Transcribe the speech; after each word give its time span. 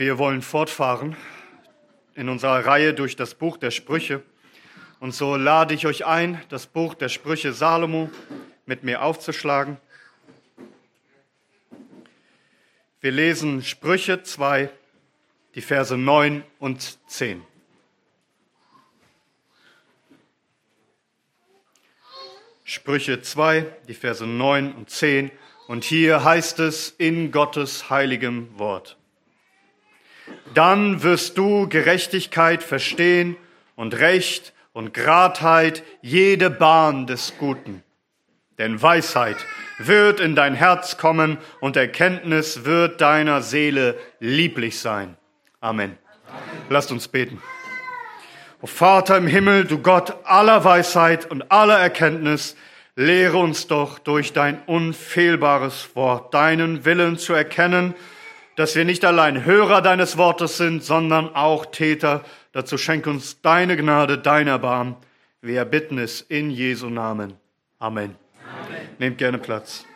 Wir 0.00 0.16
wollen 0.16 0.40
fortfahren 0.40 1.14
in 2.14 2.30
unserer 2.30 2.64
Reihe 2.64 2.94
durch 2.94 3.16
das 3.16 3.34
Buch 3.34 3.58
der 3.58 3.70
Sprüche. 3.70 4.22
Und 4.98 5.14
so 5.14 5.36
lade 5.36 5.74
ich 5.74 5.86
euch 5.86 6.06
ein, 6.06 6.42
das 6.48 6.66
Buch 6.66 6.94
der 6.94 7.10
Sprüche 7.10 7.52
Salomo 7.52 8.08
mit 8.64 8.82
mir 8.82 9.02
aufzuschlagen. 9.02 9.76
Wir 13.02 13.10
lesen 13.10 13.62
Sprüche 13.62 14.22
2, 14.22 14.70
die 15.54 15.60
Verse 15.60 15.94
9 15.94 16.44
und 16.60 16.98
10. 17.10 17.42
Sprüche 22.64 23.20
2, 23.20 23.66
die 23.86 23.92
Verse 23.92 24.26
9 24.26 24.72
und 24.72 24.88
10. 24.88 25.30
Und 25.68 25.84
hier 25.84 26.24
heißt 26.24 26.58
es 26.60 26.88
in 26.88 27.32
Gottes 27.32 27.90
heiligem 27.90 28.58
Wort. 28.58 28.96
Dann 30.54 31.02
wirst 31.02 31.38
du 31.38 31.68
Gerechtigkeit 31.68 32.62
verstehen 32.62 33.36
und 33.76 33.98
Recht 33.98 34.52
und 34.72 34.94
Gradheit 34.94 35.82
jede 36.02 36.50
Bahn 36.50 37.06
des 37.06 37.34
Guten. 37.38 37.82
Denn 38.58 38.82
Weisheit 38.82 39.36
wird 39.78 40.20
in 40.20 40.34
dein 40.34 40.54
Herz 40.54 40.98
kommen 40.98 41.38
und 41.60 41.76
Erkenntnis 41.76 42.64
wird 42.64 43.00
deiner 43.00 43.42
Seele 43.42 43.98
lieblich 44.18 44.78
sein. 44.78 45.16
Amen. 45.60 45.96
Amen. 46.28 46.66
Lasst 46.68 46.92
uns 46.92 47.08
beten. 47.08 47.42
O 48.60 48.66
Vater 48.66 49.16
im 49.16 49.26
Himmel, 49.26 49.64
du 49.64 49.78
Gott 49.78 50.14
aller 50.24 50.64
Weisheit 50.64 51.30
und 51.30 51.50
aller 51.50 51.78
Erkenntnis, 51.78 52.56
lehre 52.94 53.38
uns 53.38 53.66
doch 53.66 53.98
durch 53.98 54.34
dein 54.34 54.62
unfehlbares 54.66 55.96
Wort, 55.96 56.34
deinen 56.34 56.84
Willen 56.84 57.16
zu 57.16 57.32
erkennen, 57.32 57.94
dass 58.60 58.76
wir 58.76 58.84
nicht 58.84 59.06
allein 59.06 59.46
Hörer 59.46 59.80
deines 59.80 60.18
Wortes 60.18 60.58
sind, 60.58 60.84
sondern 60.84 61.34
auch 61.34 61.64
Täter. 61.64 62.22
Dazu 62.52 62.76
schenk 62.76 63.06
uns 63.06 63.40
deine 63.40 63.74
Gnade, 63.74 64.18
dein 64.18 64.48
Erbarm. 64.48 64.96
Wir 65.40 65.60
erbitten 65.60 65.96
es 65.96 66.20
in 66.20 66.50
Jesu 66.50 66.90
Namen. 66.90 67.32
Amen. 67.78 68.16
Amen. 68.66 68.80
Nehmt 68.98 69.16
gerne 69.16 69.38
Platz. 69.38 69.86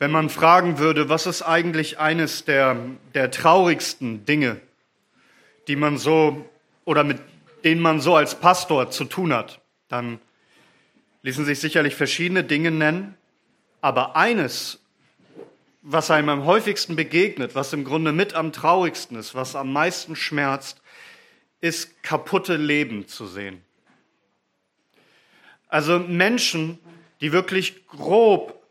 wenn 0.00 0.12
man 0.12 0.30
fragen 0.30 0.78
würde, 0.78 1.08
was 1.08 1.26
ist 1.26 1.42
eigentlich 1.42 1.98
eines 1.98 2.44
der, 2.44 2.76
der 3.14 3.32
traurigsten 3.32 4.24
Dinge, 4.24 4.60
die 5.68 5.76
man 5.76 5.98
so 5.98 6.48
oder 6.84 7.04
mit 7.04 7.20
denen 7.64 7.80
man 7.80 8.00
so 8.00 8.16
als 8.16 8.40
Pastor 8.40 8.90
zu 8.90 9.04
tun 9.04 9.32
hat, 9.32 9.60
dann 9.88 10.20
ließen 11.22 11.44
sich 11.44 11.60
sicherlich 11.60 11.94
verschiedene 11.94 12.42
Dinge 12.42 12.70
nennen, 12.70 13.14
aber 13.80 14.16
eines, 14.16 14.80
was 15.82 16.10
einem 16.10 16.30
am 16.30 16.44
häufigsten 16.46 16.96
begegnet, 16.96 17.54
was 17.54 17.72
im 17.72 17.84
Grunde 17.84 18.12
mit 18.12 18.34
am 18.34 18.52
traurigsten 18.52 19.18
ist, 19.18 19.34
was 19.34 19.54
am 19.54 19.72
meisten 19.72 20.16
schmerzt, 20.16 20.80
ist 21.60 22.02
kaputte 22.02 22.56
Leben 22.56 23.06
zu 23.06 23.26
sehen. 23.26 23.62
Also 25.68 25.98
Menschen, 25.98 26.78
die 27.20 27.32
wirklich 27.32 27.86
grob 27.86 28.62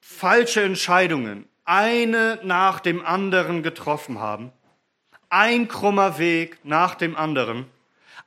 falsche 0.00 0.62
Entscheidungen, 0.62 1.46
eine 1.64 2.38
nach 2.42 2.80
dem 2.80 3.04
anderen 3.04 3.62
getroffen 3.62 4.18
haben, 4.18 4.52
ein 5.32 5.66
krummer 5.66 6.18
Weg 6.18 6.58
nach 6.62 6.94
dem 6.94 7.16
anderen, 7.16 7.64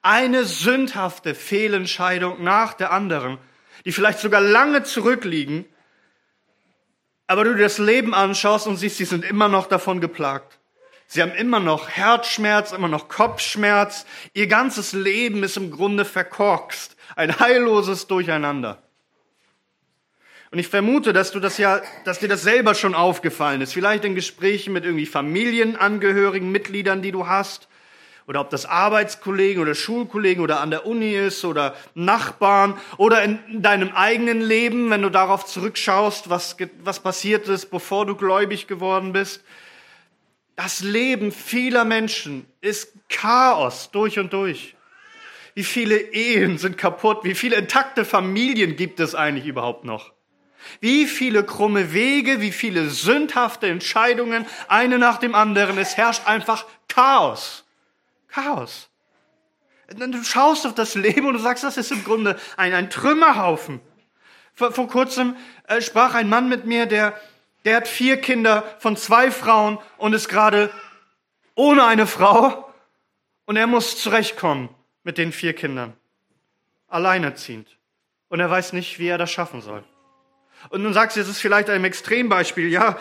eine 0.02 0.44
sündhafte 0.44 1.36
Fehlentscheidung 1.36 2.44
nach 2.44 2.74
der 2.74 2.92
anderen, 2.92 3.38
die 3.86 3.92
vielleicht 3.92 4.20
sogar 4.20 4.42
lange 4.42 4.84
zurückliegen, 4.84 5.66
aber 7.28 7.44
du 7.44 7.54
dir 7.54 7.64
das 7.64 7.78
Leben 7.78 8.16
anschaust 8.16 8.66
und 8.66 8.78
siehst, 8.78 8.98
sie 8.98 9.06
sind 9.06 9.24
immer 9.24 9.48
noch 9.50 9.68
davon 9.68 10.02
geplagt. 10.02 10.58
Sie 11.08 11.22
haben 11.22 11.34
immer 11.34 11.60
noch 11.60 11.90
Herzschmerz, 11.90 12.72
immer 12.72 12.88
noch 12.88 13.08
Kopfschmerz. 13.08 14.08
Ihr 14.34 14.48
ganzes 14.48 14.94
Leben 14.94 15.44
ist 15.44 15.58
im 15.58 15.70
Grunde 15.70 16.06
verkorkst. 16.06 16.96
Ein 17.16 17.40
heilloses 17.40 18.08
Durcheinander. 18.08 18.82
Und 20.56 20.60
ich 20.60 20.70
vermute, 20.70 21.12
dass 21.12 21.34
du 21.34 21.42
das 21.42 21.58
ja, 21.58 21.82
dass 22.06 22.20
dir 22.20 22.30
das 22.30 22.44
selber 22.44 22.76
schon 22.76 22.96
aufgefallen 22.96 23.60
ist. 23.60 23.74
Vielleicht 23.74 24.06
in 24.06 24.16
Gesprächen 24.16 24.72
mit 24.72 24.86
irgendwie 24.86 25.06
Familienangehörigen, 25.06 26.50
Mitgliedern, 26.50 27.02
die 27.02 27.12
du 27.12 27.28
hast. 27.28 27.68
Oder 28.26 28.40
ob 28.40 28.52
das 28.52 28.66
Arbeitskollegen 28.66 29.62
oder 29.62 29.76
Schulkollegen 29.76 30.42
oder 30.42 30.62
an 30.62 30.72
der 30.72 30.86
Uni 30.86 31.14
ist 31.14 31.44
oder 31.44 31.76
Nachbarn 31.94 32.78
oder 32.96 33.22
in 33.22 33.38
deinem 33.64 33.90
eigenen 33.90 34.40
Leben, 34.40 34.90
wenn 34.92 35.02
du 35.02 35.10
darauf 35.10 35.46
zurückschaust, 35.46 36.30
was, 36.30 36.56
was 36.82 37.02
passiert 37.02 37.50
ist, 37.50 37.70
bevor 37.70 38.06
du 38.06 38.16
gläubig 38.16 38.66
geworden 38.66 39.12
bist. 39.12 39.44
Das 40.56 40.80
Leben 40.80 41.34
vieler 41.34 41.84
Menschen 41.84 42.46
ist 42.62 42.94
Chaos 43.10 43.92
durch 43.92 44.20
und 44.20 44.32
durch. 44.32 44.78
Wie 45.54 45.66
viele 45.66 45.98
Ehen 45.98 46.58
sind 46.58 46.78
kaputt? 46.78 47.26
Wie 47.26 47.36
viele 47.36 47.58
intakte 47.58 48.06
Familien 48.06 48.78
gibt 48.78 49.02
es 49.02 49.16
eigentlich 49.16 49.48
überhaupt 49.48 49.84
noch? 49.84 50.15
Wie 50.80 51.06
viele 51.06 51.44
krumme 51.44 51.94
Wege, 51.94 52.42
wie 52.42 52.52
viele 52.52 52.90
sündhafte 52.90 53.68
Entscheidungen, 53.68 54.46
eine 54.68 54.98
nach 54.98 55.18
dem 55.18 55.36
anderen. 55.36 55.78
Es 55.78 55.98
herrscht 55.98 56.28
einfach 56.28 56.66
Chaos. 56.88 57.66
Chaos. 58.28 58.90
Du 59.88 60.24
schaust 60.24 60.66
auf 60.66 60.74
das 60.74 60.96
Leben 60.96 61.28
und 61.28 61.34
du 61.34 61.40
sagst, 61.40 61.64
das 61.64 61.78
ist 61.78 61.92
im 61.92 62.04
Grunde 62.04 62.40
ein, 62.58 62.74
ein 62.74 62.90
Trümmerhaufen. 62.90 63.82
Vor, 64.54 64.72
vor 64.72 64.88
kurzem 64.88 65.36
äh, 65.68 65.82
sprach 65.82 66.16
ein 66.16 66.30
Mann 66.30 66.50
mit 66.50 66.66
mir, 66.66 66.86
der, 66.86 67.20
der 67.66 67.78
hat 67.78 67.88
vier 67.88 68.20
Kinder 68.20 68.64
von 68.80 68.98
zwei 68.98 69.30
Frauen 69.30 69.78
und 69.98 70.14
ist 70.14 70.30
gerade 70.30 70.72
ohne 71.54 71.86
eine 71.86 72.08
Frau 72.08 72.74
und 73.46 73.58
er 73.58 73.68
muss 73.68 74.02
zurechtkommen 74.02 74.70
mit 75.04 75.18
den 75.18 75.32
vier 75.32 75.54
Kindern. 75.54 75.94
Alleinerziehend. 76.88 77.68
Und 78.30 78.40
er 78.40 78.50
weiß 78.50 78.74
nicht, 78.74 79.00
wie 79.00 79.08
er 79.08 79.18
das 79.18 79.32
schaffen 79.32 79.62
soll. 79.62 79.84
Und 80.70 80.84
nun 80.84 80.94
sagst 80.94 81.18
du, 81.18 81.22
es 81.22 81.28
ist 81.28 81.42
vielleicht 81.42 81.70
ein 81.70 81.84
Extrembeispiel. 81.84 82.68
Ja, 82.70 82.98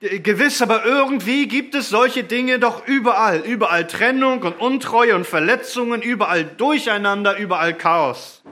gewiss, 0.00 0.60
aber 0.62 0.84
irgendwie 0.84 1.48
gibt 1.48 1.74
es 1.74 1.88
solche 1.88 2.24
Dinge 2.24 2.58
doch 2.58 2.86
überall. 2.86 3.40
Überall 3.40 3.86
Trennung 3.86 4.42
und 4.42 4.60
Untreue 4.60 5.14
und 5.14 5.26
Verletzungen, 5.26 6.02
überall 6.02 6.44
Durcheinander, 6.44 7.36
überall 7.38 7.74
Chaos. 7.74 8.42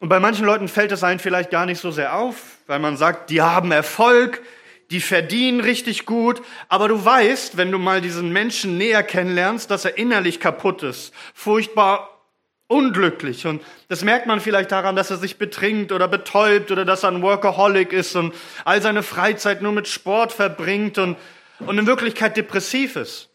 Und 0.00 0.08
bei 0.08 0.20
manchen 0.20 0.44
Leuten 0.44 0.68
fällt 0.68 0.92
es 0.92 1.02
einem 1.02 1.18
vielleicht 1.18 1.50
gar 1.50 1.66
nicht 1.66 1.80
so 1.80 1.90
sehr 1.90 2.16
auf, 2.16 2.58
weil 2.66 2.78
man 2.78 2.96
sagt, 2.96 3.30
die 3.30 3.42
haben 3.42 3.72
Erfolg, 3.72 4.42
die 4.90 5.00
verdienen 5.00 5.60
richtig 5.60 6.06
gut, 6.06 6.40
aber 6.68 6.88
du 6.88 7.04
weißt, 7.04 7.56
wenn 7.56 7.72
du 7.72 7.78
mal 7.78 8.00
diesen 8.00 8.32
Menschen 8.32 8.78
näher 8.78 9.02
kennenlernst, 9.02 9.70
dass 9.70 9.84
er 9.84 9.98
innerlich 9.98 10.40
kaputt 10.40 10.82
ist, 10.82 11.12
furchtbar 11.34 12.17
unglücklich. 12.68 13.46
Und 13.46 13.62
das 13.88 14.04
merkt 14.04 14.26
man 14.26 14.40
vielleicht 14.40 14.70
daran, 14.70 14.94
dass 14.94 15.10
er 15.10 15.16
sich 15.16 15.38
betrinkt 15.38 15.90
oder 15.90 16.06
betäubt 16.06 16.70
oder 16.70 16.84
dass 16.84 17.02
er 17.02 17.10
ein 17.10 17.22
Workaholic 17.22 17.92
ist 17.92 18.14
und 18.14 18.34
all 18.64 18.80
seine 18.80 19.02
Freizeit 19.02 19.62
nur 19.62 19.72
mit 19.72 19.88
Sport 19.88 20.32
verbringt 20.32 20.98
und, 20.98 21.16
und 21.58 21.78
in 21.78 21.86
Wirklichkeit 21.86 22.36
depressiv 22.36 22.94
ist. 22.96 23.30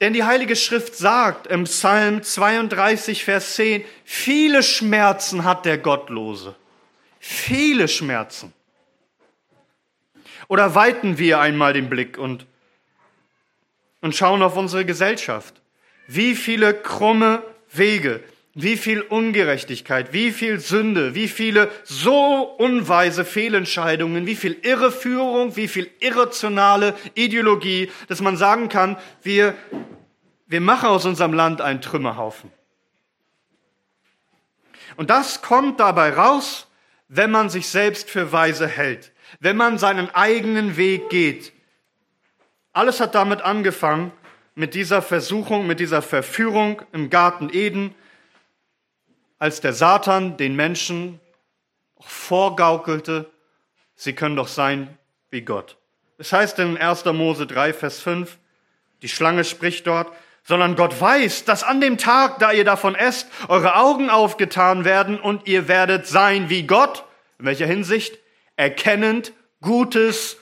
Denn 0.00 0.14
die 0.14 0.24
Heilige 0.24 0.56
Schrift 0.56 0.96
sagt 0.96 1.46
im 1.46 1.62
Psalm 1.64 2.24
32, 2.24 3.24
Vers 3.24 3.54
10, 3.54 3.84
viele 4.04 4.64
Schmerzen 4.64 5.44
hat 5.44 5.64
der 5.64 5.78
Gottlose. 5.78 6.56
Viele 7.20 7.86
Schmerzen. 7.86 8.52
Oder 10.48 10.74
weiten 10.74 11.18
wir 11.18 11.38
einmal 11.38 11.72
den 11.72 11.88
Blick 11.88 12.18
und, 12.18 12.46
und 14.00 14.16
schauen 14.16 14.42
auf 14.42 14.56
unsere 14.56 14.84
Gesellschaft. 14.84 15.61
Wie 16.14 16.36
viele 16.36 16.74
krumme 16.74 17.42
Wege, 17.72 18.22
wie 18.54 18.76
viel 18.76 19.00
Ungerechtigkeit, 19.00 20.12
wie 20.12 20.30
viel 20.30 20.60
Sünde, 20.60 21.14
wie 21.14 21.28
viele 21.28 21.70
so 21.84 22.42
unweise 22.58 23.24
Fehlentscheidungen, 23.24 24.26
wie 24.26 24.36
viel 24.36 24.58
Irreführung, 24.62 25.56
wie 25.56 25.68
viel 25.68 25.90
irrationale 26.00 26.94
Ideologie, 27.14 27.90
dass 28.08 28.20
man 28.20 28.36
sagen 28.36 28.68
kann, 28.68 28.98
wir, 29.22 29.54
wir 30.46 30.60
machen 30.60 30.90
aus 30.90 31.06
unserem 31.06 31.32
Land 31.32 31.62
einen 31.62 31.80
Trümmerhaufen. 31.80 32.52
Und 34.96 35.08
das 35.08 35.40
kommt 35.40 35.80
dabei 35.80 36.12
raus, 36.12 36.68
wenn 37.08 37.30
man 37.30 37.48
sich 37.48 37.68
selbst 37.68 38.10
für 38.10 38.32
weise 38.32 38.68
hält, 38.68 39.12
wenn 39.40 39.56
man 39.56 39.78
seinen 39.78 40.14
eigenen 40.14 40.76
Weg 40.76 41.08
geht. 41.08 41.54
Alles 42.74 43.00
hat 43.00 43.14
damit 43.14 43.40
angefangen, 43.40 44.12
mit 44.54 44.74
dieser 44.74 45.02
Versuchung, 45.02 45.66
mit 45.66 45.80
dieser 45.80 46.02
Verführung 46.02 46.82
im 46.92 47.10
Garten 47.10 47.50
Eden, 47.52 47.94
als 49.38 49.60
der 49.60 49.72
Satan 49.72 50.36
den 50.36 50.54
Menschen 50.54 51.20
vorgaukelte, 51.98 53.30
sie 53.94 54.12
können 54.12 54.36
doch 54.36 54.48
sein 54.48 54.96
wie 55.30 55.42
Gott. 55.42 55.76
Es 56.18 56.32
heißt 56.32 56.58
in 56.58 56.76
1. 56.76 57.04
Mose 57.06 57.46
3, 57.46 57.72
Vers 57.72 58.00
5, 58.00 58.38
Die 59.02 59.08
Schlange 59.08 59.44
spricht 59.44 59.86
dort, 59.86 60.12
sondern 60.44 60.76
Gott 60.76 61.00
weiß, 61.00 61.44
dass 61.44 61.64
an 61.64 61.80
dem 61.80 61.98
Tag, 61.98 62.38
da 62.38 62.52
ihr 62.52 62.64
davon 62.64 62.94
esst, 62.94 63.28
eure 63.48 63.76
Augen 63.76 64.10
aufgetan 64.10 64.84
werden 64.84 65.20
und 65.20 65.46
ihr 65.46 65.68
werdet 65.68 66.06
sein 66.06 66.50
wie 66.50 66.64
Gott. 66.64 67.04
In 67.38 67.46
welcher 67.46 67.66
Hinsicht? 67.66 68.18
Erkennend 68.56 69.32
Gutes 69.60 70.36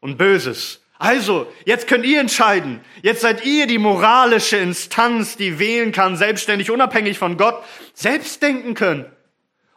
und 0.00 0.16
Böses. 0.16 0.79
Also, 1.00 1.50
jetzt 1.64 1.88
könnt 1.88 2.04
ihr 2.04 2.20
entscheiden. 2.20 2.82
Jetzt 3.00 3.22
seid 3.22 3.46
ihr 3.46 3.66
die 3.66 3.78
moralische 3.78 4.58
Instanz, 4.58 5.38
die 5.38 5.58
wählen 5.58 5.92
kann, 5.92 6.18
selbstständig, 6.18 6.70
unabhängig 6.70 7.18
von 7.18 7.38
Gott, 7.38 7.64
selbst 7.94 8.42
denken 8.42 8.74
können 8.74 9.06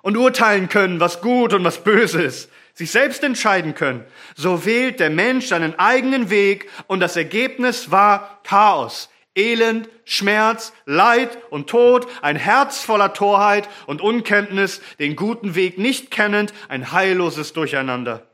und 0.01 0.17
urteilen 0.17 0.67
können, 0.67 0.99
was 0.99 1.21
gut 1.21 1.53
und 1.53 1.63
was 1.63 1.81
böse 1.81 2.21
ist. 2.21 2.49
Sich 2.73 2.91
selbst 2.91 3.23
entscheiden 3.23 3.73
können. 3.73 4.03
So 4.35 4.65
wählt 4.65 4.99
der 4.99 5.09
Mensch 5.09 5.47
seinen 5.47 5.79
eigenen 5.79 6.29
Weg 6.29 6.69
und 6.87 6.99
das 6.99 7.15
Ergebnis 7.15 7.89
war 7.89 8.41
Chaos. 8.43 9.09
Elend, 9.33 9.87
Schmerz, 10.03 10.73
Leid 10.85 11.37
und 11.49 11.69
Tod, 11.69 12.05
ein 12.21 12.35
Herz 12.35 12.81
voller 12.81 13.13
Torheit 13.13 13.69
und 13.87 14.01
Unkenntnis, 14.01 14.81
den 14.99 15.15
guten 15.15 15.55
Weg 15.55 15.77
nicht 15.77 16.11
kennend, 16.11 16.53
ein 16.67 16.91
heilloses 16.91 17.53
Durcheinander. 17.53 18.27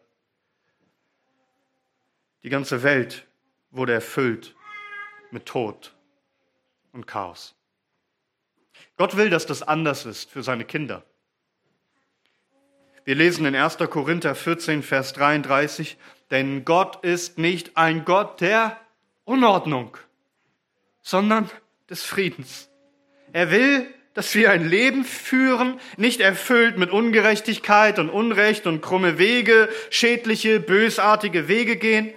Die 2.43 2.49
ganze 2.49 2.83
Welt 2.83 3.25
wurde 3.71 3.93
erfüllt 3.93 4.55
mit 5.31 5.45
Tod 5.45 5.93
und 6.93 7.05
Chaos. 7.05 7.55
Gott 8.97 9.17
will, 9.17 9.29
dass 9.29 9.45
das 9.45 9.61
anders 9.61 10.05
ist 10.05 10.31
für 10.31 10.43
seine 10.43 10.65
Kinder. 10.65 11.03
Wir 13.05 13.15
lesen 13.15 13.45
in 13.45 13.55
1. 13.55 13.77
Korinther 13.89 14.35
14, 14.35 14.83
Vers 14.83 15.13
33, 15.13 15.97
denn 16.31 16.63
Gott 16.63 17.03
ist 17.03 17.37
nicht 17.37 17.75
ein 17.75 18.05
Gott 18.05 18.39
der 18.39 18.79
Unordnung, 19.25 19.97
sondern 21.01 21.49
des 21.89 22.03
Friedens. 22.03 22.69
Er 23.33 23.51
will, 23.51 23.87
dass 24.13 24.35
wir 24.35 24.51
ein 24.51 24.67
Leben 24.67 25.05
führen, 25.05 25.79
nicht 25.97 26.19
erfüllt 26.19 26.77
mit 26.77 26.91
Ungerechtigkeit 26.91 27.99
und 27.99 28.09
Unrecht 28.09 28.67
und 28.67 28.81
krumme 28.81 29.17
Wege, 29.17 29.69
schädliche, 29.89 30.59
bösartige 30.59 31.47
Wege 31.47 31.77
gehen. 31.77 32.13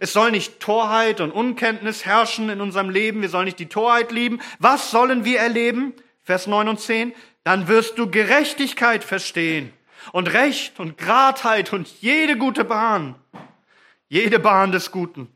Es 0.00 0.12
soll 0.12 0.30
nicht 0.30 0.60
Torheit 0.60 1.20
und 1.20 1.30
Unkenntnis 1.30 2.04
herrschen 2.04 2.48
in 2.48 2.60
unserem 2.60 2.90
Leben. 2.90 3.22
Wir 3.22 3.28
sollen 3.28 3.46
nicht 3.46 3.58
die 3.58 3.68
Torheit 3.68 4.12
lieben. 4.12 4.40
Was 4.58 4.90
sollen 4.90 5.24
wir 5.24 5.40
erleben? 5.40 5.94
Vers 6.22 6.46
9 6.46 6.68
und 6.68 6.80
10. 6.80 7.14
Dann 7.44 7.68
wirst 7.68 7.98
du 7.98 8.10
Gerechtigkeit 8.10 9.04
verstehen 9.04 9.72
und 10.12 10.32
Recht 10.32 10.80
und 10.80 10.98
Gradheit 10.98 11.72
und 11.72 11.88
jede 12.00 12.36
gute 12.36 12.64
Bahn. 12.64 13.14
Jede 14.08 14.38
Bahn 14.38 14.72
des 14.72 14.90
Guten. 14.92 15.28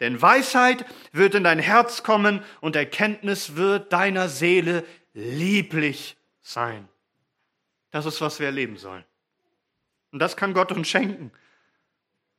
Denn 0.00 0.20
Weisheit 0.20 0.84
wird 1.12 1.34
in 1.34 1.44
dein 1.44 1.60
Herz 1.60 2.02
kommen 2.02 2.42
und 2.60 2.76
Erkenntnis 2.76 3.56
wird 3.56 3.92
deiner 3.92 4.28
Seele 4.28 4.84
lieblich 5.12 6.16
sein. 6.42 6.88
Das 7.90 8.06
ist, 8.06 8.20
was 8.20 8.40
wir 8.40 8.46
erleben 8.46 8.76
sollen. 8.76 9.04
Und 10.10 10.18
das 10.18 10.36
kann 10.36 10.54
Gott 10.54 10.72
uns 10.72 10.88
schenken. 10.88 11.30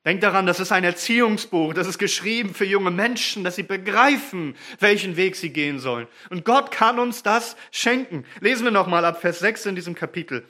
Denkt 0.06 0.24
daran, 0.24 0.46
das 0.46 0.60
ist 0.60 0.72
ein 0.72 0.84
Erziehungsbuch, 0.84 1.74
das 1.74 1.88
ist 1.88 1.98
geschrieben 1.98 2.54
für 2.54 2.66
junge 2.66 2.92
Menschen, 2.92 3.44
dass 3.44 3.56
sie 3.56 3.63
begreifen, 3.63 4.56
welchen 4.80 5.18
Weg 5.18 5.36
sie 5.36 5.50
gehen 5.50 5.80
sollen. 5.80 6.07
Und 6.30 6.46
Gott 6.46 6.69
kann 6.69 7.00
uns 7.00 7.24
das 7.24 7.56
schenken. 7.72 8.24
Lesen 8.40 8.66
wir 8.66 8.72
nochmal 8.72 9.04
ab 9.04 9.19
Vers 9.19 9.40
6 9.40 9.66
in 9.66 9.75
diesem 9.75 9.96
Kapitel. 9.96 10.46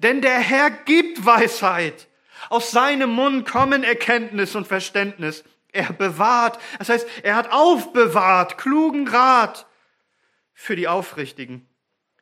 Denn 0.00 0.20
der 0.20 0.38
Herr 0.38 0.70
gibt 0.70 1.24
Weisheit. 1.24 2.08
Aus 2.50 2.70
seinem 2.70 3.10
Mund 3.10 3.48
kommen 3.48 3.84
Erkenntnis 3.84 4.54
und 4.54 4.66
Verständnis. 4.66 5.44
Er 5.72 5.92
bewahrt, 5.94 6.58
das 6.78 6.90
heißt, 6.90 7.08
er 7.22 7.36
hat 7.36 7.52
aufbewahrt 7.52 8.58
klugen 8.58 9.08
Rat 9.08 9.66
für 10.52 10.76
die 10.76 10.88
Aufrichtigen. 10.88 11.69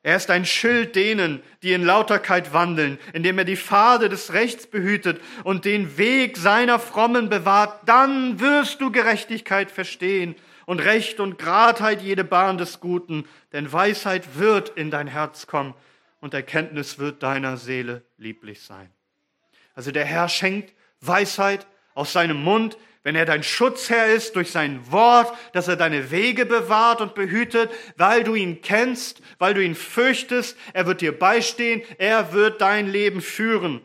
Er 0.08 0.16
ist 0.16 0.30
ein 0.30 0.46
Schild 0.46 0.96
denen, 0.96 1.42
die 1.62 1.74
in 1.74 1.84
Lauterkeit 1.84 2.54
wandeln, 2.54 2.98
indem 3.12 3.36
er 3.36 3.44
die 3.44 3.58
Pfade 3.58 4.08
des 4.08 4.32
Rechts 4.32 4.66
behütet 4.66 5.20
und 5.44 5.66
den 5.66 5.98
Weg 5.98 6.38
seiner 6.38 6.78
Frommen 6.78 7.28
bewahrt. 7.28 7.80
Dann 7.84 8.40
wirst 8.40 8.80
du 8.80 8.90
Gerechtigkeit 8.90 9.70
verstehen 9.70 10.34
und 10.64 10.80
Recht 10.80 11.20
und 11.20 11.36
Gradheit 11.36 12.00
jede 12.00 12.24
Bahn 12.24 12.56
des 12.56 12.80
Guten, 12.80 13.26
denn 13.52 13.70
Weisheit 13.70 14.38
wird 14.38 14.70
in 14.70 14.90
dein 14.90 15.08
Herz 15.08 15.46
kommen 15.46 15.74
und 16.22 16.32
Erkenntnis 16.32 16.98
wird 16.98 17.22
deiner 17.22 17.58
Seele 17.58 18.02
lieblich 18.16 18.62
sein. 18.62 18.88
Also 19.74 19.90
der 19.90 20.06
Herr 20.06 20.30
schenkt 20.30 20.72
Weisheit 21.02 21.66
aus 21.92 22.14
seinem 22.14 22.42
Mund, 22.42 22.78
wenn 23.02 23.16
er 23.16 23.24
dein 23.24 23.42
Schutzherr 23.42 24.06
ist 24.06 24.36
durch 24.36 24.50
sein 24.50 24.90
Wort, 24.90 25.32
dass 25.52 25.68
er 25.68 25.76
deine 25.76 26.10
Wege 26.10 26.46
bewahrt 26.46 27.00
und 27.00 27.14
behütet, 27.14 27.70
weil 27.96 28.24
du 28.24 28.34
ihn 28.34 28.60
kennst, 28.60 29.22
weil 29.38 29.54
du 29.54 29.62
ihn 29.62 29.74
fürchtest, 29.74 30.56
er 30.72 30.86
wird 30.86 31.00
dir 31.00 31.16
beistehen, 31.16 31.82
er 31.98 32.32
wird 32.32 32.60
dein 32.60 32.88
Leben 32.88 33.20
führen. 33.20 33.80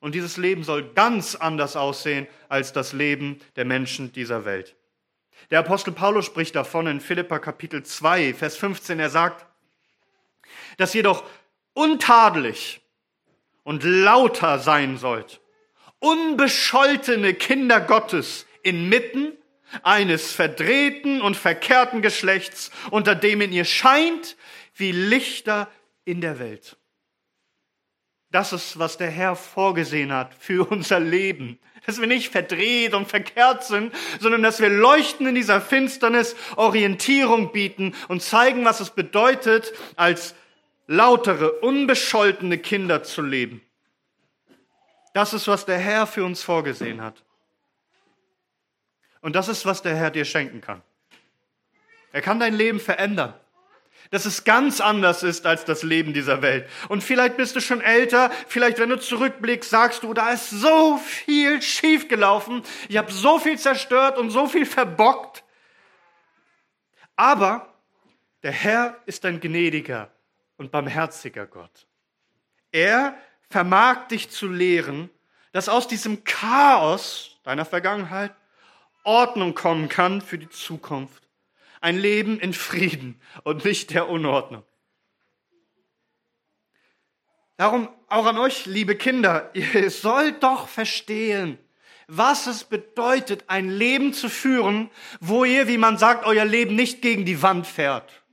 Und 0.00 0.14
dieses 0.14 0.36
Leben 0.36 0.62
soll 0.62 0.92
ganz 0.94 1.34
anders 1.34 1.74
aussehen 1.76 2.26
als 2.48 2.72
das 2.72 2.92
Leben 2.92 3.40
der 3.56 3.64
Menschen 3.64 4.12
dieser 4.12 4.44
Welt. 4.44 4.76
Der 5.50 5.60
Apostel 5.60 5.92
Paulus 5.92 6.26
spricht 6.26 6.54
davon 6.56 6.86
in 6.86 7.00
Philippa 7.00 7.38
Kapitel 7.38 7.82
2, 7.82 8.34
Vers 8.34 8.56
15. 8.56 8.98
Er 8.98 9.10
sagt, 9.10 9.46
dass 10.76 10.92
jedoch 10.92 11.24
untadelig 11.72 12.80
und 13.62 13.84
lauter 13.84 14.58
sein 14.58 14.96
sollt, 14.98 15.40
unbescholtene 15.98 17.34
Kinder 17.34 17.80
Gottes, 17.80 18.46
inmitten 18.66 19.32
eines 19.82 20.32
verdrehten 20.32 21.20
und 21.20 21.36
verkehrten 21.36 22.02
Geschlechts, 22.02 22.70
unter 22.90 23.14
dem 23.14 23.40
in 23.40 23.52
ihr 23.52 23.64
scheint 23.64 24.36
wie 24.74 24.92
Lichter 24.92 25.68
in 26.04 26.20
der 26.20 26.38
Welt. 26.38 26.76
Das 28.30 28.52
ist, 28.52 28.78
was 28.78 28.96
der 28.96 29.10
Herr 29.10 29.36
vorgesehen 29.36 30.12
hat 30.12 30.34
für 30.38 30.66
unser 30.70 31.00
Leben. 31.00 31.58
Dass 31.86 32.00
wir 32.00 32.08
nicht 32.08 32.32
verdreht 32.32 32.94
und 32.94 33.06
verkehrt 33.06 33.62
sind, 33.62 33.94
sondern 34.18 34.42
dass 34.42 34.60
wir 34.60 34.68
leuchten 34.68 35.28
in 35.28 35.36
dieser 35.36 35.60
Finsternis, 35.60 36.34
Orientierung 36.56 37.52
bieten 37.52 37.94
und 38.08 38.22
zeigen, 38.22 38.64
was 38.64 38.80
es 38.80 38.90
bedeutet, 38.90 39.72
als 39.94 40.34
lautere, 40.88 41.52
unbescholtene 41.60 42.58
Kinder 42.58 43.04
zu 43.04 43.22
leben. 43.22 43.62
Das 45.14 45.32
ist, 45.32 45.46
was 45.46 45.64
der 45.64 45.78
Herr 45.78 46.06
für 46.06 46.24
uns 46.24 46.42
vorgesehen 46.42 47.00
hat. 47.00 47.25
Und 49.26 49.34
das 49.34 49.48
ist, 49.48 49.66
was 49.66 49.82
der 49.82 49.96
Herr 49.96 50.12
dir 50.12 50.24
schenken 50.24 50.60
kann. 50.60 50.82
Er 52.12 52.22
kann 52.22 52.38
dein 52.38 52.54
Leben 52.54 52.78
verändern. 52.78 53.34
Dass 54.12 54.24
es 54.24 54.44
ganz 54.44 54.80
anders 54.80 55.24
ist 55.24 55.46
als 55.46 55.64
das 55.64 55.82
Leben 55.82 56.12
dieser 56.12 56.42
Welt. 56.42 56.70
Und 56.88 57.02
vielleicht 57.02 57.36
bist 57.36 57.56
du 57.56 57.60
schon 57.60 57.80
älter, 57.80 58.30
vielleicht 58.46 58.78
wenn 58.78 58.88
du 58.88 59.00
zurückblickst, 59.00 59.68
sagst 59.68 60.04
du, 60.04 60.14
da 60.14 60.30
ist 60.30 60.50
so 60.50 60.96
viel 60.98 61.60
schiefgelaufen, 61.60 62.62
ich 62.88 62.98
habe 62.98 63.10
so 63.10 63.40
viel 63.40 63.58
zerstört 63.58 64.16
und 64.16 64.30
so 64.30 64.46
viel 64.46 64.64
verbockt. 64.64 65.42
Aber 67.16 67.74
der 68.44 68.52
Herr 68.52 68.96
ist 69.06 69.24
ein 69.24 69.40
gnädiger 69.40 70.12
und 70.56 70.70
barmherziger 70.70 71.46
Gott. 71.46 71.88
Er 72.70 73.18
vermag 73.50 74.06
dich 74.06 74.30
zu 74.30 74.46
lehren, 74.46 75.10
dass 75.50 75.68
aus 75.68 75.88
diesem 75.88 76.22
Chaos 76.22 77.40
deiner 77.42 77.64
Vergangenheit 77.64 78.32
Ordnung 79.06 79.54
kommen 79.54 79.88
kann 79.88 80.20
für 80.20 80.36
die 80.36 80.50
Zukunft. 80.50 81.22
Ein 81.80 81.96
Leben 81.96 82.40
in 82.40 82.52
Frieden 82.52 83.20
und 83.44 83.64
nicht 83.64 83.90
der 83.90 84.08
Unordnung. 84.08 84.64
Darum 87.56 87.88
auch 88.08 88.26
an 88.26 88.36
euch, 88.36 88.66
liebe 88.66 88.96
Kinder, 88.96 89.50
ihr 89.54 89.90
sollt 89.90 90.42
doch 90.42 90.68
verstehen, 90.68 91.58
was 92.08 92.46
es 92.46 92.64
bedeutet, 92.64 93.44
ein 93.46 93.68
Leben 93.68 94.12
zu 94.12 94.28
führen, 94.28 94.90
wo 95.20 95.44
ihr, 95.44 95.66
wie 95.68 95.78
man 95.78 95.98
sagt, 95.98 96.24
euer 96.24 96.44
Leben 96.44 96.74
nicht 96.74 97.02
gegen 97.02 97.24
die 97.24 97.42
Wand 97.42 97.66
fährt. 97.66 98.24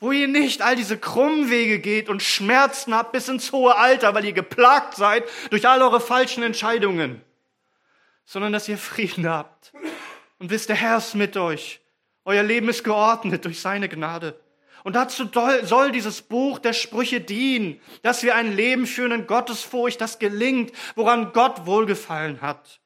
Wo 0.00 0.12
ihr 0.12 0.28
nicht 0.28 0.62
all 0.62 0.76
diese 0.76 0.96
krummen 0.96 1.50
Wege 1.50 1.80
geht 1.80 2.08
und 2.08 2.22
Schmerzen 2.22 2.94
habt 2.94 3.12
bis 3.12 3.28
ins 3.28 3.50
hohe 3.50 3.74
Alter, 3.76 4.14
weil 4.14 4.24
ihr 4.24 4.32
geplagt 4.32 4.94
seid 4.94 5.24
durch 5.50 5.66
all 5.66 5.82
eure 5.82 6.00
falschen 6.00 6.44
Entscheidungen 6.44 7.22
sondern 8.28 8.52
dass 8.52 8.68
ihr 8.68 8.76
Frieden 8.76 9.26
habt. 9.26 9.72
Und 10.38 10.50
wisst, 10.50 10.68
der 10.68 10.76
Herr 10.76 10.98
ist 10.98 11.14
mit 11.14 11.38
euch. 11.38 11.80
Euer 12.26 12.42
Leben 12.42 12.68
ist 12.68 12.84
geordnet 12.84 13.46
durch 13.46 13.58
seine 13.58 13.88
Gnade. 13.88 14.38
Und 14.84 14.96
dazu 14.96 15.28
soll 15.62 15.92
dieses 15.92 16.20
Buch 16.20 16.58
der 16.58 16.74
Sprüche 16.74 17.22
dienen, 17.22 17.80
dass 18.02 18.22
wir 18.22 18.34
ein 18.34 18.54
Leben 18.54 18.86
führen 18.86 19.12
in 19.12 19.26
Gottesfurcht, 19.26 20.00
das 20.02 20.18
gelingt, 20.18 20.72
woran 20.94 21.32
Gott 21.32 21.64
wohlgefallen 21.64 22.42
hat. 22.42 22.80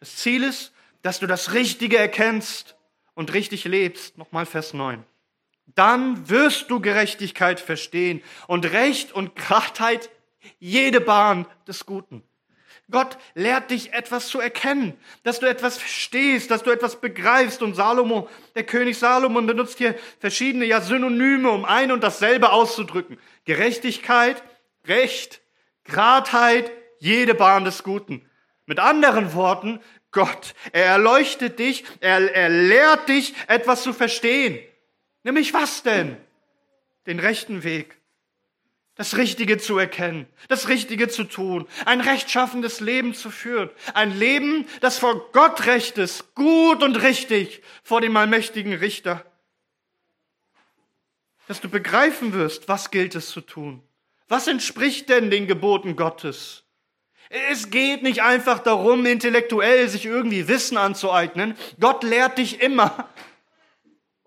Das 0.00 0.16
Ziel 0.16 0.44
ist, 0.44 0.74
dass 1.00 1.18
du 1.18 1.26
das 1.26 1.54
Richtige 1.54 1.96
erkennst 1.96 2.76
und 3.14 3.32
richtig 3.32 3.64
lebst. 3.64 4.18
Nochmal 4.18 4.44
Vers 4.44 4.74
9. 4.74 5.02
Dann 5.74 6.28
wirst 6.28 6.70
du 6.70 6.78
Gerechtigkeit 6.78 7.58
verstehen 7.58 8.22
und 8.48 8.66
Recht 8.66 9.12
und 9.12 9.34
Kraftheit 9.34 10.10
jede 10.58 11.00
Bahn 11.00 11.46
des 11.66 11.86
Guten. 11.86 12.22
Gott 12.90 13.16
lehrt 13.34 13.70
dich 13.70 13.94
etwas 13.94 14.28
zu 14.28 14.40
erkennen, 14.40 14.98
dass 15.22 15.40
du 15.40 15.46
etwas 15.46 15.78
verstehst, 15.78 16.50
dass 16.50 16.62
du 16.62 16.70
etwas 16.70 17.00
begreifst. 17.00 17.62
Und 17.62 17.74
Salomo, 17.74 18.28
der 18.54 18.64
König 18.64 18.98
Salomon 18.98 19.46
benutzt 19.46 19.78
hier 19.78 19.94
verschiedene 20.20 20.66
ja, 20.66 20.80
Synonyme, 20.80 21.50
um 21.50 21.64
ein 21.64 21.92
und 21.92 22.02
dasselbe 22.02 22.52
auszudrücken. 22.52 23.18
Gerechtigkeit, 23.46 24.42
Recht, 24.86 25.40
Gradheit, 25.84 26.70
jede 26.98 27.34
Bahn 27.34 27.64
des 27.64 27.82
Guten. 27.84 28.28
Mit 28.66 28.78
anderen 28.78 29.32
Worten, 29.34 29.80
Gott, 30.10 30.54
er 30.72 30.84
erleuchtet 30.84 31.58
dich, 31.58 31.84
er, 32.00 32.34
er 32.34 32.48
lehrt 32.48 33.08
dich, 33.08 33.34
etwas 33.46 33.82
zu 33.82 33.92
verstehen. 33.92 34.58
Nämlich 35.22 35.54
was 35.54 35.82
denn? 35.82 36.18
Den 37.06 37.18
rechten 37.18 37.64
Weg 37.64 37.98
das 38.96 39.16
Richtige 39.16 39.58
zu 39.58 39.76
erkennen, 39.78 40.26
das 40.48 40.68
Richtige 40.68 41.08
zu 41.08 41.24
tun, 41.24 41.66
ein 41.84 42.00
rechtschaffendes 42.00 42.80
Leben 42.80 43.14
zu 43.14 43.30
führen, 43.30 43.70
ein 43.92 44.16
Leben, 44.16 44.66
das 44.80 44.98
vor 44.98 45.30
Gott 45.32 45.66
recht 45.66 45.98
ist, 45.98 46.34
gut 46.34 46.82
und 46.82 47.02
richtig 47.02 47.62
vor 47.82 48.00
dem 48.00 48.16
allmächtigen 48.16 48.72
Richter. 48.72 49.24
Dass 51.48 51.60
du 51.60 51.68
begreifen 51.68 52.32
wirst, 52.32 52.68
was 52.68 52.90
gilt 52.90 53.14
es 53.14 53.30
zu 53.30 53.40
tun. 53.40 53.82
Was 54.28 54.46
entspricht 54.46 55.08
denn 55.10 55.30
den 55.30 55.46
Geboten 55.46 55.96
Gottes? 55.96 56.64
Es 57.28 57.70
geht 57.70 58.02
nicht 58.02 58.22
einfach 58.22 58.60
darum, 58.60 59.04
intellektuell 59.06 59.88
sich 59.88 60.06
irgendwie 60.06 60.46
Wissen 60.46 60.76
anzueignen. 60.76 61.56
Gott 61.80 62.04
lehrt 62.04 62.38
dich 62.38 62.62
immer, 62.62 63.08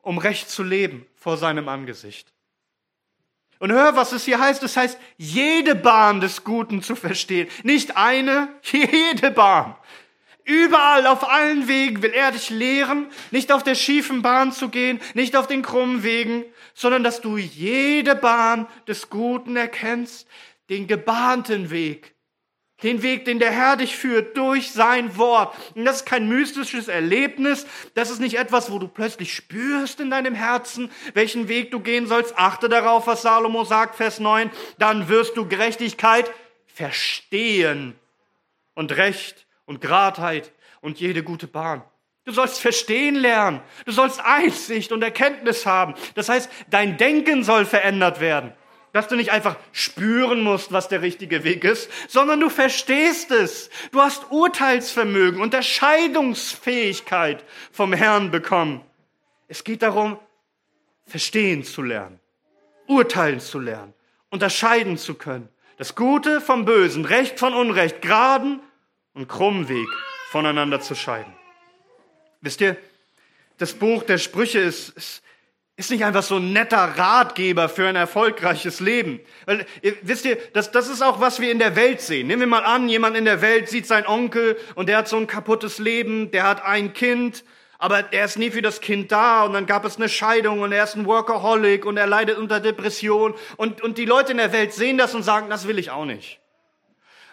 um 0.02 0.18
recht 0.18 0.50
zu 0.50 0.62
leben 0.62 1.08
vor 1.16 1.38
seinem 1.38 1.70
Angesicht. 1.70 2.34
Und 3.60 3.72
hör, 3.72 3.96
was 3.96 4.12
es 4.12 4.26
hier 4.26 4.40
heißt. 4.40 4.62
Es 4.64 4.78
heißt, 4.78 4.98
jede 5.18 5.76
Bahn 5.76 6.22
des 6.22 6.44
Guten 6.44 6.82
zu 6.82 6.96
verstehen. 6.96 7.48
Nicht 7.64 7.98
eine, 7.98 8.50
jede 8.64 9.32
Bahn. 9.32 9.76
Überall, 10.44 11.08
auf 11.08 11.30
allen 11.30 11.68
Wegen 11.68 12.02
will 12.02 12.14
er 12.14 12.32
dich 12.32 12.50
lehren, 12.50 13.08
nicht 13.32 13.52
auf 13.52 13.64
der 13.64 13.76
schiefen 13.76 14.22
Bahn 14.22 14.54
zu 14.54 14.70
gehen, 14.70 15.02
nicht 15.14 15.36
auf 15.36 15.46
den 15.46 15.62
krummen 15.62 16.04
Wegen, 16.04 16.46
sondern 16.74 17.04
dass 17.04 17.20
du 17.20 17.36
jede 17.36 18.16
Bahn 18.16 18.66
des 18.88 19.10
Guten 19.10 19.58
erkennst, 19.58 20.26
den 20.70 20.88
gebahnten 20.88 21.70
Weg, 21.70 22.14
den 22.84 23.02
Weg, 23.02 23.26
den 23.26 23.40
der 23.40 23.52
Herr 23.52 23.76
dich 23.76 23.96
führt 23.96 24.38
durch 24.38 24.72
sein 24.72 25.18
Wort. 25.18 25.56
Und 25.74 25.86
das 25.86 25.98
ist 25.98 26.06
kein 26.06 26.28
mystisches 26.28 26.88
Erlebnis. 26.88 27.66
Das 27.96 28.12
ist 28.12 28.20
nicht 28.20 28.38
etwas, 28.38 28.72
wo 28.72 28.78
du 28.78 28.88
plötzlich 28.88 29.34
spürst 29.34 30.00
in 30.00 30.12
deinem 30.12 30.36
Herzen, 30.36 30.92
welchen 31.14 31.48
Weg 31.48 31.72
du 31.72 31.80
gehen 31.80 32.06
sollst. 32.06 32.38
Achte 32.38 32.70
darauf, 32.70 33.08
was 33.08 33.24
Salomo 33.24 33.64
sagt, 33.64 33.96
Vers 33.96 34.20
9. 34.20 34.52
Dann 34.78 35.10
wirst 35.10 35.38
du 35.38 35.48
Gerechtigkeit 35.48 36.32
verstehen 36.68 37.96
und 38.76 38.96
Recht 38.96 39.48
und 39.66 39.82
Gradheit 39.82 40.52
und 40.82 41.00
jede 41.00 41.24
gute 41.24 41.48
Bahn. 41.48 41.84
Du 42.26 42.32
sollst 42.32 42.60
verstehen 42.60 43.16
lernen. 43.16 43.62
Du 43.86 43.92
sollst 43.92 44.20
Einsicht 44.20 44.92
und 44.92 45.02
Erkenntnis 45.02 45.66
haben. 45.66 45.96
Das 46.14 46.30
heißt, 46.30 46.52
dein 46.70 46.98
Denken 46.98 47.44
soll 47.44 47.66
verändert 47.66 48.20
werden 48.20 48.54
dass 48.94 49.08
du 49.08 49.16
nicht 49.16 49.32
einfach 49.32 49.58
spüren 49.72 50.42
musst, 50.42 50.72
was 50.72 50.88
der 50.88 51.02
richtige 51.02 51.44
Weg 51.44 51.64
ist, 51.64 51.90
sondern 52.08 52.40
du 52.40 52.50
verstehst 52.50 53.32
es. 53.32 53.70
Du 53.92 54.02
hast 54.02 54.32
Urteilsvermögen, 54.32 55.42
Unterscheidungsfähigkeit 55.42 57.44
vom 57.72 57.94
Herrn 57.94 58.32
bekommen. 58.32 58.82
Es 59.48 59.64
geht 59.64 59.82
darum, 59.82 60.20
verstehen 61.06 61.64
zu 61.64 61.82
lernen, 61.82 62.20
urteilen 62.88 63.40
zu 63.40 63.60
lernen, 63.60 63.94
unterscheiden 64.30 64.98
zu 64.98 65.16
können. 65.16 65.50
Das 65.78 65.96
Gute 65.96 66.42
vom 66.42 66.66
Bösen, 66.66 67.06
Recht 67.06 67.40
von 67.40 67.54
Unrecht, 67.54 68.02
geraden 68.02 68.62
und 69.14 69.28
krummen 69.28 69.70
Weg 69.70 69.88
voneinander 70.30 70.82
zu 70.82 70.96
scheiden. 70.96 71.34
Wisst 72.42 72.62
ihr, 72.62 72.78
das 73.58 73.74
Buch 73.74 74.04
der 74.04 74.18
Sprüche 74.18 74.60
ist, 74.60 74.90
ist 74.90 75.24
ist 75.78 75.92
nicht 75.92 76.04
einfach 76.04 76.24
so 76.24 76.38
ein 76.38 76.54
netter 76.54 76.98
Ratgeber 76.98 77.70
für 77.70 77.88
ein 77.88 77.96
erfolgreiches 77.96 78.80
Leben. 78.80 79.20
Weil, 79.46 79.66
ihr, 79.84 79.94
wisst 80.02 80.26
ihr, 80.26 80.38
das, 80.54 80.72
das 80.72 80.90
ist 80.90 81.04
auch, 81.04 81.22
was 81.22 81.40
wir 81.40 81.52
in 81.52 81.60
der 81.60 81.76
Welt 81.76 82.02
sehen. 82.02 82.26
Nehmen 82.26 82.42
wir 82.42 82.48
mal 82.48 82.66
an, 82.66 82.90
jemand 82.90 83.16
in 83.16 83.26
der 83.26 83.42
Welt 83.44 83.70
sieht 83.70 83.86
seinen 83.86 84.08
Onkel 84.08 84.58
und 84.74 84.90
der 84.90 84.98
hat 84.98 85.08
so 85.08 85.18
ein 85.18 85.28
kaputtes 85.28 85.78
Leben, 85.78 86.32
der 86.32 86.44
hat 86.44 86.66
ein 86.66 86.94
Kind, 86.94 87.44
aber 87.78 88.12
er 88.12 88.26
ist 88.26 88.40
nie 88.40 88.50
für 88.50 88.64
das 88.64 88.82
Kind 88.82 89.12
da 89.12 89.44
und 89.44 89.54
dann 89.54 89.68
gab 89.68 89.86
es 89.86 89.98
eine 89.98 90.10
Scheidung 90.10 90.62
und 90.62 90.72
er 90.72 90.84
ist 90.84 90.96
ein 90.96 91.06
Workaholic 91.06 91.86
und 91.86 91.96
er 91.98 92.08
leidet 92.08 92.40
unter 92.40 92.60
Depression 92.60 93.36
und, 93.56 93.84
und 93.84 94.00
die 94.00 94.06
Leute 94.06 94.32
in 94.32 94.40
der 94.40 94.52
Welt 94.52 94.74
sehen 94.74 94.98
das 94.98 95.14
und 95.14 95.22
sagen, 95.22 95.48
das 95.48 95.68
will 95.68 95.78
ich 95.78 95.92
auch 95.92 96.06
nicht. 96.06 96.40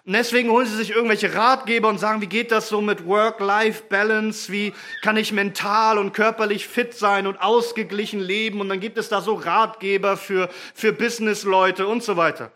Und 0.06 0.12
deswegen 0.12 0.50
holen 0.50 0.66
sie 0.66 0.76
sich 0.76 0.90
irgendwelche 0.90 1.34
Ratgeber 1.34 1.88
und 1.88 1.98
sagen, 1.98 2.20
wie 2.20 2.26
geht 2.26 2.50
das 2.50 2.68
so 2.68 2.82
mit 2.82 3.06
Work-Life-Balance? 3.06 4.52
Wie 4.52 4.74
kann 5.00 5.16
ich 5.16 5.32
mental 5.32 5.98
und 5.98 6.12
körperlich 6.12 6.68
fit 6.68 6.92
sein 6.92 7.26
und 7.26 7.40
ausgeglichen 7.40 8.20
leben? 8.20 8.60
Und 8.60 8.68
dann 8.68 8.80
gibt 8.80 8.98
es 8.98 9.08
da 9.08 9.22
so 9.22 9.32
Ratgeber 9.32 10.18
für, 10.18 10.50
für 10.74 10.92
Business-Leute 10.92 11.86
und 11.86 12.02
so 12.02 12.18
weiter. 12.18 12.52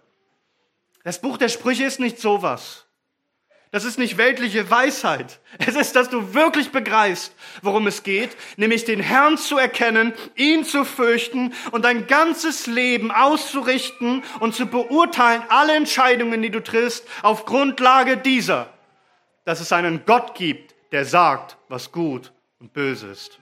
Das 1.05 1.23
Buch 1.23 1.39
der 1.39 1.49
Sprüche 1.49 1.85
ist 1.85 2.01
nicht 2.01 2.19
sowas. 2.19 2.88
Das 3.71 3.85
ist 3.85 3.99
nicht 3.99 4.17
weltliche 4.17 4.71
Weisheit. 4.71 5.41
Es 5.59 5.77
ist, 5.77 5.95
dass 5.95 6.09
du 6.09 6.33
wirklich 6.33 6.71
begreifst, 6.71 7.35
worum 7.61 7.87
es 7.87 8.03
geht, 8.03 8.31
nämlich 8.57 8.87
den 8.87 9.01
Herrn 9.01 9.37
zu 9.37 9.59
erkennen, 9.59 10.15
ihn 10.37 10.65
zu 10.65 10.87
fürchten 10.87 11.53
und 11.71 11.85
dein 11.85 12.07
ganzes 12.07 12.67
Leben 12.67 13.11
auszurichten 13.11 14.23
und 14.41 14.55
zu 14.55 14.67
beurteilen, 14.67 15.43
alle 15.51 15.77
Entscheidungen, 15.77 16.41
die 16.41 16.51
du 16.51 16.63
triffst, 16.63 17.07
auf 17.23 17.45
Grundlage 17.45 18.17
dieser, 18.17 18.73
dass 19.45 19.61
es 19.61 19.71
einen 19.71 20.05
Gott 20.07 20.35
gibt, 20.35 20.75
der 20.93 21.05
sagt, 21.05 21.59
was 21.69 21.93
gut 21.93 22.33
und 22.61 22.73
böse 22.73 23.09
ist. 23.09 23.39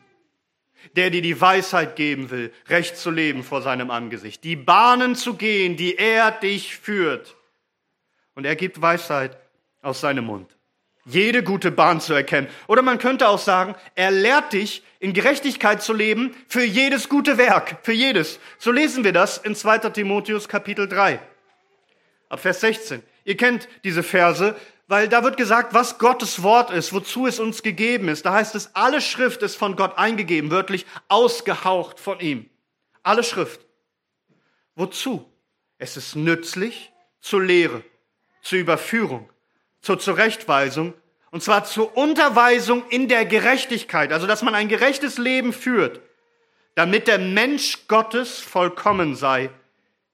Der 0.96 1.10
dir 1.10 1.22
die 1.22 1.40
Weisheit 1.40 1.94
geben 1.94 2.30
will, 2.30 2.52
recht 2.68 2.96
zu 2.96 3.10
leben 3.10 3.44
vor 3.44 3.62
seinem 3.62 3.92
Angesicht, 3.92 4.42
die 4.42 4.56
Bahnen 4.56 5.14
zu 5.14 5.34
gehen, 5.34 5.76
die 5.76 5.96
er 5.96 6.32
dich 6.32 6.76
führt. 6.76 7.36
Und 8.34 8.44
er 8.44 8.56
gibt 8.56 8.82
Weisheit 8.82 9.38
aus 9.86 10.00
seinem 10.00 10.26
Mund. 10.26 10.56
Jede 11.04 11.44
gute 11.44 11.70
Bahn 11.70 12.00
zu 12.00 12.12
erkennen. 12.12 12.48
Oder 12.66 12.82
man 12.82 12.98
könnte 12.98 13.28
auch 13.28 13.38
sagen, 13.38 13.76
er 13.94 14.10
lehrt 14.10 14.52
dich, 14.52 14.82
in 14.98 15.12
Gerechtigkeit 15.12 15.82
zu 15.82 15.92
leben 15.92 16.34
für 16.48 16.64
jedes 16.64 17.08
gute 17.08 17.38
Werk, 17.38 17.78
für 17.82 17.92
jedes. 17.92 18.40
So 18.58 18.72
lesen 18.72 19.04
wir 19.04 19.12
das 19.12 19.38
in 19.38 19.54
2. 19.54 19.90
Timotheus 19.90 20.48
Kapitel 20.48 20.88
3, 20.88 21.20
ab 22.28 22.40
Vers 22.40 22.60
16. 22.60 23.02
Ihr 23.24 23.36
kennt 23.36 23.68
diese 23.84 24.02
Verse, 24.02 24.56
weil 24.88 25.08
da 25.08 25.22
wird 25.22 25.36
gesagt, 25.36 25.74
was 25.74 25.98
Gottes 25.98 26.42
Wort 26.42 26.70
ist, 26.70 26.92
wozu 26.92 27.26
es 27.26 27.38
uns 27.38 27.62
gegeben 27.62 28.08
ist. 28.08 28.24
Da 28.26 28.32
heißt 28.32 28.54
es, 28.54 28.74
alle 28.74 29.00
Schrift 29.00 29.42
ist 29.42 29.56
von 29.56 29.76
Gott 29.76 29.98
eingegeben, 29.98 30.50
wörtlich 30.50 30.86
ausgehaucht 31.08 32.00
von 32.00 32.18
ihm. 32.18 32.48
Alle 33.02 33.22
Schrift. 33.22 33.60
Wozu? 34.74 35.30
Es 35.78 35.96
ist 35.96 36.16
nützlich 36.16 36.92
zur 37.20 37.42
Lehre, 37.42 37.82
zur 38.42 38.58
Überführung, 38.58 39.28
zur 39.86 40.00
Zurechtweisung, 40.00 40.94
und 41.30 41.44
zwar 41.44 41.64
zur 41.64 41.96
Unterweisung 41.96 42.82
in 42.88 43.06
der 43.06 43.24
Gerechtigkeit, 43.24 44.12
also 44.12 44.26
dass 44.26 44.42
man 44.42 44.56
ein 44.56 44.66
gerechtes 44.66 45.16
Leben 45.16 45.52
führt, 45.52 46.00
damit 46.74 47.06
der 47.06 47.18
Mensch 47.18 47.86
Gottes 47.86 48.40
vollkommen 48.40 49.14
sei, 49.14 49.48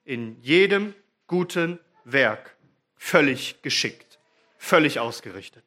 in 0.05 0.37
jedem 0.43 0.95
guten 1.27 1.79
Werk, 2.05 2.55
völlig 2.99 3.63
geschickt, 3.63 4.19
völlig 4.59 5.01
ausgerichtet. 5.01 5.65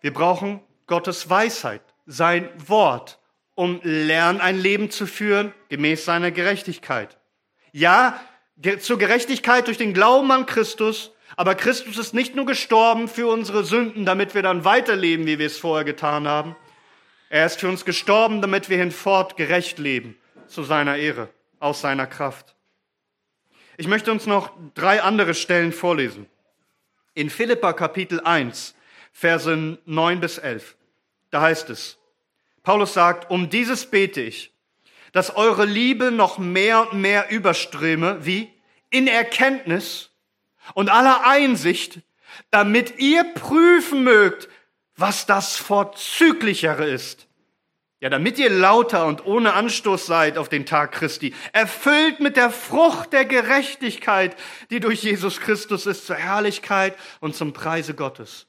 Wir 0.00 0.12
brauchen 0.12 0.60
Gottes 0.88 1.30
Weisheit, 1.30 1.82
sein 2.06 2.48
Wort, 2.68 3.20
um 3.54 3.78
lernen, 3.84 4.40
ein 4.40 4.58
Leben 4.58 4.90
zu 4.90 5.06
führen 5.06 5.54
gemäß 5.68 6.04
seiner 6.04 6.32
Gerechtigkeit. 6.32 7.16
Ja, 7.70 8.20
zur 8.80 8.98
Gerechtigkeit 8.98 9.66
durch 9.66 9.78
den 9.78 9.94
Glauben 9.94 10.30
an 10.30 10.46
Christus. 10.46 11.12
Aber 11.36 11.54
Christus 11.54 11.98
ist 11.98 12.14
nicht 12.14 12.34
nur 12.34 12.46
gestorben 12.46 13.08
für 13.08 13.26
unsere 13.26 13.64
Sünden, 13.64 14.04
damit 14.04 14.34
wir 14.34 14.42
dann 14.42 14.64
weiterleben, 14.64 15.26
wie 15.26 15.38
wir 15.38 15.46
es 15.46 15.58
vorher 15.58 15.84
getan 15.84 16.28
haben. 16.28 16.54
Er 17.28 17.46
ist 17.46 17.58
für 17.58 17.68
uns 17.68 17.84
gestorben, 17.84 18.40
damit 18.40 18.68
wir 18.68 18.78
hinfort 18.78 19.36
gerecht 19.36 19.78
leben, 19.78 20.16
zu 20.46 20.62
seiner 20.62 20.96
Ehre, 20.96 21.28
aus 21.58 21.80
seiner 21.80 22.06
Kraft. 22.06 22.54
Ich 23.76 23.88
möchte 23.88 24.12
uns 24.12 24.26
noch 24.26 24.52
drei 24.74 25.02
andere 25.02 25.34
Stellen 25.34 25.72
vorlesen. 25.72 26.26
In 27.14 27.30
Philippa 27.30 27.72
Kapitel 27.72 28.20
1, 28.20 28.76
Verse 29.12 29.78
9 29.84 30.20
bis 30.20 30.38
11. 30.38 30.76
Da 31.30 31.40
heißt 31.40 31.70
es, 31.70 31.98
Paulus 32.62 32.94
sagt, 32.94 33.30
um 33.30 33.50
dieses 33.50 33.86
bete 33.86 34.20
ich, 34.20 34.53
dass 35.14 35.36
eure 35.36 35.64
Liebe 35.64 36.10
noch 36.10 36.38
mehr 36.38 36.90
und 36.90 37.00
mehr 37.00 37.30
überströme, 37.30 38.26
wie? 38.26 38.52
In 38.90 39.06
Erkenntnis 39.06 40.10
und 40.74 40.90
aller 40.90 41.24
Einsicht, 41.24 42.00
damit 42.50 42.98
ihr 42.98 43.22
prüfen 43.22 44.02
mögt, 44.02 44.48
was 44.96 45.24
das 45.24 45.56
Vorzüglichere 45.56 46.84
ist. 46.84 47.28
Ja, 48.00 48.10
damit 48.10 48.38
ihr 48.38 48.50
lauter 48.50 49.06
und 49.06 49.24
ohne 49.24 49.54
Anstoß 49.54 50.04
seid 50.04 50.36
auf 50.36 50.48
den 50.48 50.66
Tag 50.66 50.92
Christi, 50.92 51.32
erfüllt 51.52 52.18
mit 52.18 52.36
der 52.36 52.50
Frucht 52.50 53.12
der 53.12 53.24
Gerechtigkeit, 53.24 54.36
die 54.70 54.80
durch 54.80 55.04
Jesus 55.04 55.40
Christus 55.40 55.86
ist, 55.86 56.06
zur 56.06 56.16
Herrlichkeit 56.16 56.96
und 57.20 57.36
zum 57.36 57.52
Preise 57.52 57.94
Gottes. 57.94 58.46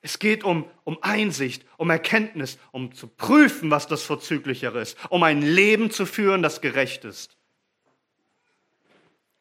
Es 0.00 0.18
geht 0.18 0.44
um, 0.44 0.70
um 0.84 0.98
Einsicht, 1.02 1.64
um 1.76 1.90
Erkenntnis, 1.90 2.58
um 2.70 2.94
zu 2.94 3.08
prüfen, 3.08 3.70
was 3.70 3.86
das 3.88 4.02
Vorzüglichere 4.02 4.80
ist, 4.80 4.96
um 5.10 5.22
ein 5.22 5.42
Leben 5.42 5.90
zu 5.90 6.06
führen, 6.06 6.42
das 6.42 6.60
gerecht 6.60 7.04
ist. 7.04 7.36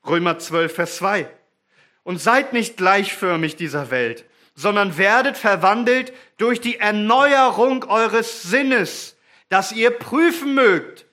Römer 0.06 0.40
12, 0.40 0.74
Vers 0.74 0.96
2. 0.98 1.30
Und 2.04 2.20
seid 2.20 2.54
nicht 2.54 2.78
gleichförmig 2.78 3.56
dieser 3.56 3.92
Welt, 3.92 4.26
sondern 4.56 4.98
werdet 4.98 5.38
verwandelt 5.38 6.14
durch 6.38 6.60
die 6.60 6.78
Erneuerung 6.78 7.84
eures 7.84 8.44
Sinnes, 8.44 9.16
dass 9.50 9.72
ihr 9.72 9.92
prüfen 9.92 10.56
mögt, 10.56 11.06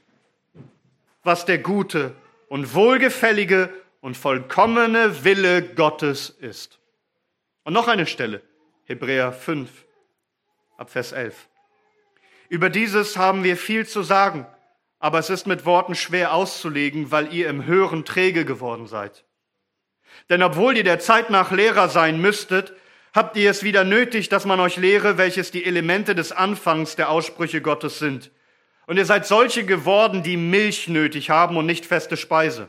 was 1.23 1.45
der 1.45 1.59
gute 1.59 2.15
und 2.49 2.75
wohlgefällige 2.75 3.71
und 4.01 4.17
vollkommene 4.17 5.25
Wille 5.25 5.63
Gottes 5.63 6.31
ist. 6.31 6.79
Und 7.65 7.73
noch 7.75 7.89
eine 7.89 8.07
Stelle, 8.07 8.43
Hebräer 8.87 9.33
5, 9.33 9.71
ab 10.77 10.91
Vers 10.91 11.13
11. 11.13 11.49
Über 12.51 12.69
dieses 12.69 13.17
haben 13.17 13.43
wir 13.43 13.57
viel 13.57 13.87
zu 13.87 14.03
sagen, 14.03 14.47
aber 14.99 15.19
es 15.19 15.31
ist 15.31 15.47
mit 15.47 15.65
Worten 15.65 15.95
schwer 15.95 16.35
auszulegen, 16.35 17.11
weil 17.11 17.33
ihr 17.33 17.49
im 17.49 17.65
Hören 17.65 18.05
träge 18.05 18.45
geworden 18.45 18.87
seid. 18.87 19.25
Denn 20.29 20.43
obwohl 20.43 20.77
ihr 20.77 20.85
der 20.85 20.99
Zeit 20.99 21.31
nach 21.31 21.51
Lehrer 21.51 21.89
sein 21.89 22.21
müsstet, 22.21 22.75
habt 23.15 23.39
ihr 23.39 23.51
es 23.51 23.63
wieder 23.63 23.85
nötig, 23.85 24.29
dass 24.29 24.45
man 24.45 24.61
euch 24.61 24.77
lehre, 24.77 25.17
welches 25.17 25.51
die 25.51 25.65
Elemente 25.65 26.15
des 26.15 26.33
Anfangs 26.33 26.95
der 26.95 27.09
Aussprüche 27.09 27.63
Gottes 27.63 27.99
sind. 27.99 28.33
Und 28.87 28.99
ihr 28.99 29.07
seid 29.07 29.27
solche 29.27 29.65
geworden, 29.65 30.23
die 30.23 30.37
Milch 30.37 30.89
nötig 30.89 31.31
haben 31.31 31.57
und 31.57 31.65
nicht 31.65 31.87
feste 31.87 32.19
Speise. 32.19 32.69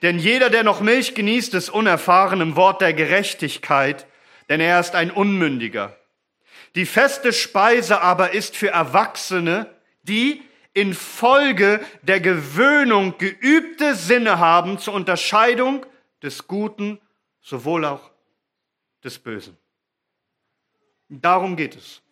Denn 0.00 0.18
jeder, 0.18 0.48
der 0.48 0.62
noch 0.62 0.80
Milch 0.80 1.14
genießt, 1.14 1.52
ist 1.52 1.68
unerfahren 1.68 2.40
im 2.40 2.56
Wort 2.56 2.80
der 2.80 2.94
Gerechtigkeit, 2.94 4.06
denn 4.48 4.60
er 4.60 4.80
ist 4.80 4.94
ein 4.94 5.10
Unmündiger. 5.10 5.96
Die 6.74 6.86
feste 6.86 7.32
Speise 7.32 8.00
aber 8.00 8.32
ist 8.32 8.56
für 8.56 8.68
Erwachsene, 8.68 9.74
die 10.02 10.42
infolge 10.74 11.84
der 12.02 12.20
Gewöhnung 12.20 13.18
geübte 13.18 13.94
Sinne 13.94 14.38
haben 14.38 14.78
zur 14.78 14.94
Unterscheidung 14.94 15.84
des 16.22 16.46
Guten 16.46 17.00
sowohl 17.40 17.84
auch 17.84 18.10
des 19.02 19.18
Bösen. 19.18 19.56
Darum 21.08 21.56
geht 21.56 21.76
es. 21.76 22.02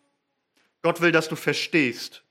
Gott 0.83 1.01
will, 1.01 1.13
dass 1.13 1.29
du 1.29 1.37
verstehst. 1.37 2.23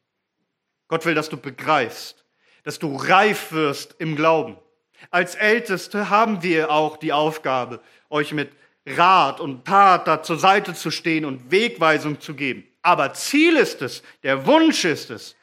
Gott 0.87 1.05
will, 1.05 1.15
dass 1.15 1.29
du 1.29 1.37
begreifst, 1.37 2.25
dass 2.63 2.79
du 2.79 2.95
reif 2.95 3.51
wirst 3.51 3.95
im 3.99 4.15
Glauben. 4.15 4.57
Als 5.11 5.35
Älteste 5.35 6.09
haben 6.09 6.41
wir 6.41 6.71
auch 6.71 6.97
die 6.97 7.13
Aufgabe, 7.13 7.81
euch 8.09 8.31
mit 8.31 8.51
Rat 8.85 9.39
und 9.39 9.65
Tat 9.65 10.07
da 10.07 10.21
zur 10.21 10.37
Seite 10.37 10.73
zu 10.73 10.91
stehen 10.91 11.25
und 11.25 11.51
Wegweisung 11.51 12.19
zu 12.19 12.35
geben. 12.35 12.65
Aber 12.81 13.13
Ziel 13.13 13.55
ist 13.55 13.81
es, 13.81 14.03
der 14.23 14.45
Wunsch 14.45 14.85
ist 14.85 15.09
es, 15.09 15.35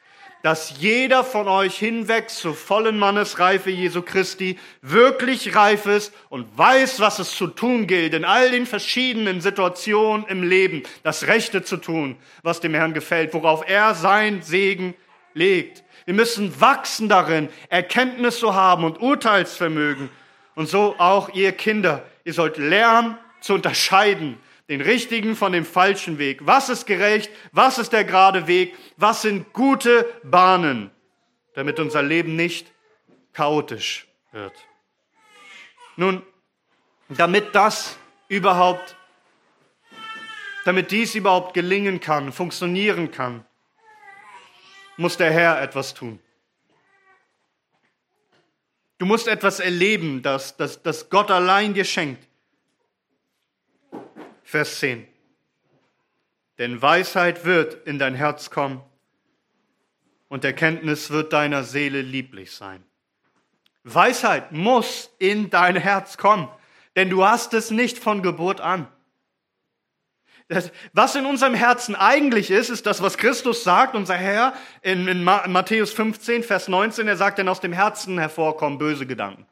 dass 0.43 0.75
jeder 0.79 1.23
von 1.23 1.47
euch 1.47 1.77
hinweg 1.77 2.29
zur 2.29 2.53
vollen 2.53 2.99
Mannesreife 2.99 3.69
Jesu 3.69 4.01
Christi 4.01 4.59
wirklich 4.81 5.55
reif 5.55 5.85
ist 5.85 6.13
und 6.29 6.57
weiß, 6.57 6.99
was 6.99 7.19
es 7.19 7.35
zu 7.35 7.47
tun 7.47 7.87
gilt, 7.87 8.13
in 8.13 8.25
all 8.25 8.51
den 8.51 8.65
verschiedenen 8.65 9.39
Situationen 9.39 10.25
im 10.27 10.43
Leben, 10.43 10.83
das 11.03 11.27
Rechte 11.27 11.63
zu 11.63 11.77
tun, 11.77 12.17
was 12.43 12.59
dem 12.59 12.73
Herrn 12.73 12.93
gefällt, 12.93 13.33
worauf 13.33 13.67
er 13.67 13.95
sein 13.95 14.41
Segen 14.41 14.95
legt. 15.33 15.83
Wir 16.05 16.13
müssen 16.13 16.59
wachsen 16.59 17.07
darin, 17.07 17.47
Erkenntnis 17.69 18.39
zu 18.39 18.53
haben 18.53 18.83
und 18.83 19.01
Urteilsvermögen. 19.01 20.09
Und 20.55 20.67
so 20.67 20.95
auch 20.97 21.29
ihr 21.29 21.53
Kinder. 21.53 22.03
Ihr 22.25 22.33
sollt 22.33 22.57
lernen 22.57 23.17
zu 23.43 23.53
unterscheiden 23.53 24.39
den 24.69 24.79
richtigen 24.79 25.35
von 25.35 25.51
dem 25.51 25.65
falschen 25.65 26.17
Weg. 26.17 26.45
Was 26.45 26.69
ist 26.69 26.85
gerecht? 26.85 27.29
Was 27.51 27.77
ist 27.77 27.91
der 27.91 28.05
gerade 28.05 28.47
Weg? 28.47 28.73
Was 28.95 29.21
sind 29.21 29.51
gute 29.51 30.05
Bahnen, 30.23 30.89
damit 31.53 31.77
unser 31.79 32.01
Leben 32.01 32.37
nicht 32.37 32.71
chaotisch 33.33 34.07
wird? 34.31 34.53
Nun, 35.97 36.23
damit 37.09 37.53
das 37.53 37.97
überhaupt, 38.29 38.95
damit 40.63 40.91
dies 40.91 41.13
überhaupt 41.13 41.53
gelingen 41.53 41.99
kann, 41.99 42.31
funktionieren 42.31 43.11
kann, 43.11 43.45
muss 44.95 45.17
der 45.17 45.31
Herr 45.31 45.61
etwas 45.61 45.93
tun. 45.93 46.19
Du 48.99 49.05
musst 49.05 49.27
etwas 49.27 49.59
erleben, 49.59 50.21
das, 50.21 50.55
das, 50.55 50.81
das 50.81 51.09
Gott 51.09 51.29
allein 51.29 51.73
dir 51.73 51.83
schenkt. 51.83 52.25
Vers 54.53 54.77
10. 54.81 55.07
Denn 56.59 56.79
Weisheit 56.79 57.43
wird 57.43 57.87
in 57.87 57.97
dein 57.97 58.13
Herz 58.13 58.51
kommen 58.51 58.83
und 60.29 60.45
Erkenntnis 60.45 61.09
wird 61.09 61.33
deiner 61.33 61.63
Seele 61.63 62.03
lieblich 62.03 62.51
sein. 62.51 62.83
Weisheit 63.83 64.51
muss 64.51 65.09
in 65.17 65.49
dein 65.49 65.75
Herz 65.75 66.17
kommen, 66.19 66.49
denn 66.95 67.09
du 67.09 67.25
hast 67.25 67.55
es 67.55 67.71
nicht 67.71 67.97
von 67.97 68.21
Geburt 68.21 68.61
an. 68.61 68.87
Das, 70.49 70.71
was 70.93 71.15
in 71.15 71.25
unserem 71.25 71.55
Herzen 71.55 71.95
eigentlich 71.95 72.51
ist, 72.51 72.69
ist 72.69 72.85
das, 72.85 73.01
was 73.01 73.17
Christus 73.17 73.63
sagt, 73.63 73.95
unser 73.95 74.17
Herr, 74.17 74.53
in, 74.83 75.07
in 75.07 75.23
Matthäus 75.23 75.91
15, 75.93 76.43
Vers 76.43 76.67
19, 76.67 77.07
er 77.07 77.17
sagt, 77.17 77.39
denn 77.39 77.49
aus 77.49 77.59
dem 77.59 77.73
Herzen 77.73 78.19
hervorkommen 78.19 78.77
böse 78.77 79.07
Gedanken. 79.07 79.47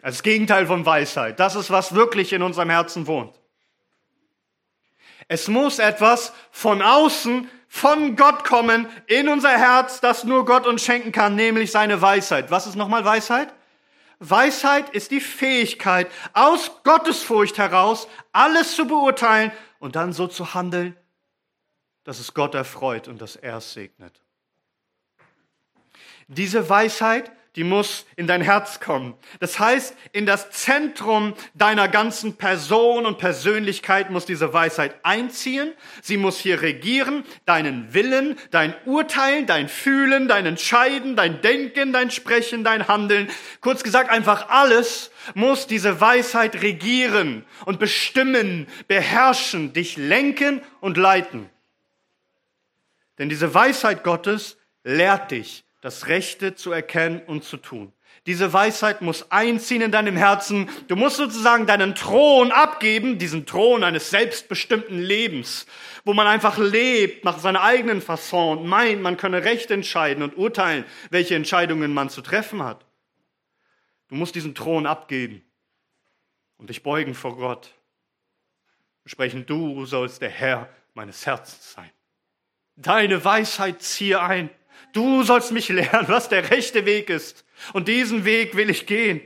Das 0.00 0.22
Gegenteil 0.22 0.66
von 0.66 0.86
Weisheit. 0.86 1.38
Das 1.38 1.54
ist, 1.54 1.68
was 1.68 1.94
wirklich 1.94 2.32
in 2.32 2.40
unserem 2.40 2.70
Herzen 2.70 3.06
wohnt. 3.06 3.38
Es 5.28 5.48
muss 5.48 5.78
etwas 5.78 6.32
von 6.50 6.82
außen, 6.82 7.50
von 7.68 8.16
Gott 8.16 8.44
kommen, 8.44 8.88
in 9.06 9.28
unser 9.28 9.50
Herz, 9.50 10.00
das 10.00 10.24
nur 10.24 10.44
Gott 10.44 10.66
uns 10.66 10.82
schenken 10.82 11.12
kann, 11.12 11.34
nämlich 11.34 11.70
seine 11.70 12.00
Weisheit. 12.00 12.50
Was 12.50 12.66
ist 12.66 12.76
nochmal 12.76 13.04
Weisheit? 13.04 13.52
Weisheit 14.18 14.90
ist 14.90 15.10
die 15.10 15.20
Fähigkeit, 15.20 16.10
aus 16.32 16.70
Gottesfurcht 16.84 17.58
heraus 17.58 18.08
alles 18.32 18.74
zu 18.74 18.86
beurteilen 18.86 19.52
und 19.78 19.96
dann 19.96 20.12
so 20.12 20.26
zu 20.26 20.54
handeln, 20.54 20.96
dass 22.04 22.18
es 22.18 22.32
Gott 22.32 22.54
erfreut 22.54 23.08
und 23.08 23.20
dass 23.20 23.36
er 23.36 23.58
es 23.58 23.72
segnet. 23.74 24.22
Diese 26.28 26.68
Weisheit 26.68 27.30
die 27.56 27.64
muss 27.64 28.04
in 28.16 28.26
dein 28.26 28.42
Herz 28.42 28.80
kommen. 28.80 29.14
Das 29.40 29.58
heißt, 29.58 29.96
in 30.12 30.26
das 30.26 30.50
Zentrum 30.50 31.34
deiner 31.54 31.88
ganzen 31.88 32.36
Person 32.36 33.06
und 33.06 33.16
Persönlichkeit 33.16 34.10
muss 34.10 34.26
diese 34.26 34.52
Weisheit 34.52 34.94
einziehen. 35.02 35.72
Sie 36.02 36.18
muss 36.18 36.38
hier 36.38 36.60
regieren, 36.60 37.24
deinen 37.46 37.94
Willen, 37.94 38.38
dein 38.50 38.74
Urteilen, 38.84 39.46
dein 39.46 39.70
Fühlen, 39.70 40.28
dein 40.28 40.44
Entscheiden, 40.44 41.16
dein 41.16 41.40
Denken, 41.40 41.94
dein 41.94 42.10
Sprechen, 42.10 42.62
dein 42.62 42.88
Handeln. 42.88 43.28
Kurz 43.62 43.82
gesagt, 43.82 44.10
einfach 44.10 44.50
alles 44.50 45.10
muss 45.34 45.66
diese 45.66 45.98
Weisheit 45.98 46.60
regieren 46.60 47.46
und 47.64 47.80
bestimmen, 47.80 48.68
beherrschen, 48.86 49.72
dich 49.72 49.96
lenken 49.96 50.60
und 50.80 50.98
leiten. 50.98 51.48
Denn 53.18 53.30
diese 53.30 53.54
Weisheit 53.54 54.04
Gottes 54.04 54.58
lehrt 54.84 55.30
dich, 55.30 55.65
das 55.80 56.08
Rechte 56.08 56.54
zu 56.54 56.72
erkennen 56.72 57.20
und 57.26 57.44
zu 57.44 57.56
tun. 57.56 57.92
Diese 58.26 58.52
Weisheit 58.52 59.02
muss 59.02 59.30
einziehen 59.30 59.82
in 59.82 59.92
deinem 59.92 60.16
Herzen. 60.16 60.68
Du 60.88 60.96
musst 60.96 61.16
sozusagen 61.16 61.66
deinen 61.66 61.94
Thron 61.94 62.50
abgeben, 62.50 63.18
diesen 63.18 63.46
Thron 63.46 63.84
eines 63.84 64.10
selbstbestimmten 64.10 64.98
Lebens, 64.98 65.66
wo 66.04 66.12
man 66.12 66.26
einfach 66.26 66.58
lebt 66.58 67.24
nach 67.24 67.38
seiner 67.38 67.62
eigenen 67.62 68.00
Fasson 68.00 68.58
und 68.58 68.66
meint, 68.66 69.00
man 69.00 69.16
könne 69.16 69.44
recht 69.44 69.70
entscheiden 69.70 70.24
und 70.24 70.36
urteilen, 70.36 70.84
welche 71.10 71.36
Entscheidungen 71.36 71.94
man 71.94 72.10
zu 72.10 72.20
treffen 72.20 72.62
hat. 72.62 72.84
Du 74.08 74.16
musst 74.16 74.34
diesen 74.34 74.54
Thron 74.54 74.86
abgeben 74.86 75.44
und 76.56 76.70
dich 76.70 76.82
beugen 76.82 77.14
vor 77.14 77.36
Gott. 77.36 77.74
Sprechen, 79.04 79.46
du 79.46 79.84
sollst 79.86 80.20
der 80.20 80.30
Herr 80.30 80.68
meines 80.94 81.26
Herzens 81.26 81.72
sein. 81.72 81.90
Deine 82.74 83.24
Weisheit 83.24 83.82
ziehe 83.82 84.20
ein. 84.20 84.50
Du 84.96 85.22
sollst 85.24 85.52
mich 85.52 85.68
lernen, 85.68 86.08
was 86.08 86.30
der 86.30 86.50
rechte 86.50 86.86
Weg 86.86 87.10
ist. 87.10 87.44
Und 87.74 87.86
diesen 87.86 88.24
Weg 88.24 88.56
will 88.56 88.70
ich 88.70 88.86
gehen. 88.86 89.20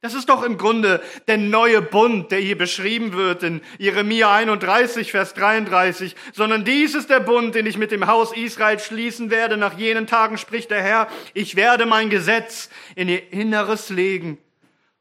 Das 0.00 0.14
ist 0.14 0.28
doch 0.28 0.42
im 0.42 0.58
Grunde 0.58 1.00
der 1.28 1.38
neue 1.38 1.80
Bund, 1.80 2.32
der 2.32 2.40
hier 2.40 2.58
beschrieben 2.58 3.12
wird 3.12 3.44
in 3.44 3.60
Jeremia 3.78 4.34
31, 4.34 5.12
Vers 5.12 5.34
33, 5.34 6.16
sondern 6.32 6.64
dies 6.64 6.96
ist 6.96 7.08
der 7.08 7.20
Bund, 7.20 7.54
den 7.54 7.66
ich 7.66 7.78
mit 7.78 7.92
dem 7.92 8.08
Haus 8.08 8.36
Israel 8.36 8.80
schließen 8.80 9.30
werde. 9.30 9.56
Nach 9.56 9.78
jenen 9.78 10.08
Tagen 10.08 10.38
spricht 10.38 10.72
der 10.72 10.82
Herr, 10.82 11.06
ich 11.34 11.54
werde 11.54 11.86
mein 11.86 12.10
Gesetz 12.10 12.68
in 12.96 13.08
ihr 13.08 13.32
Inneres 13.32 13.90
legen 13.90 14.38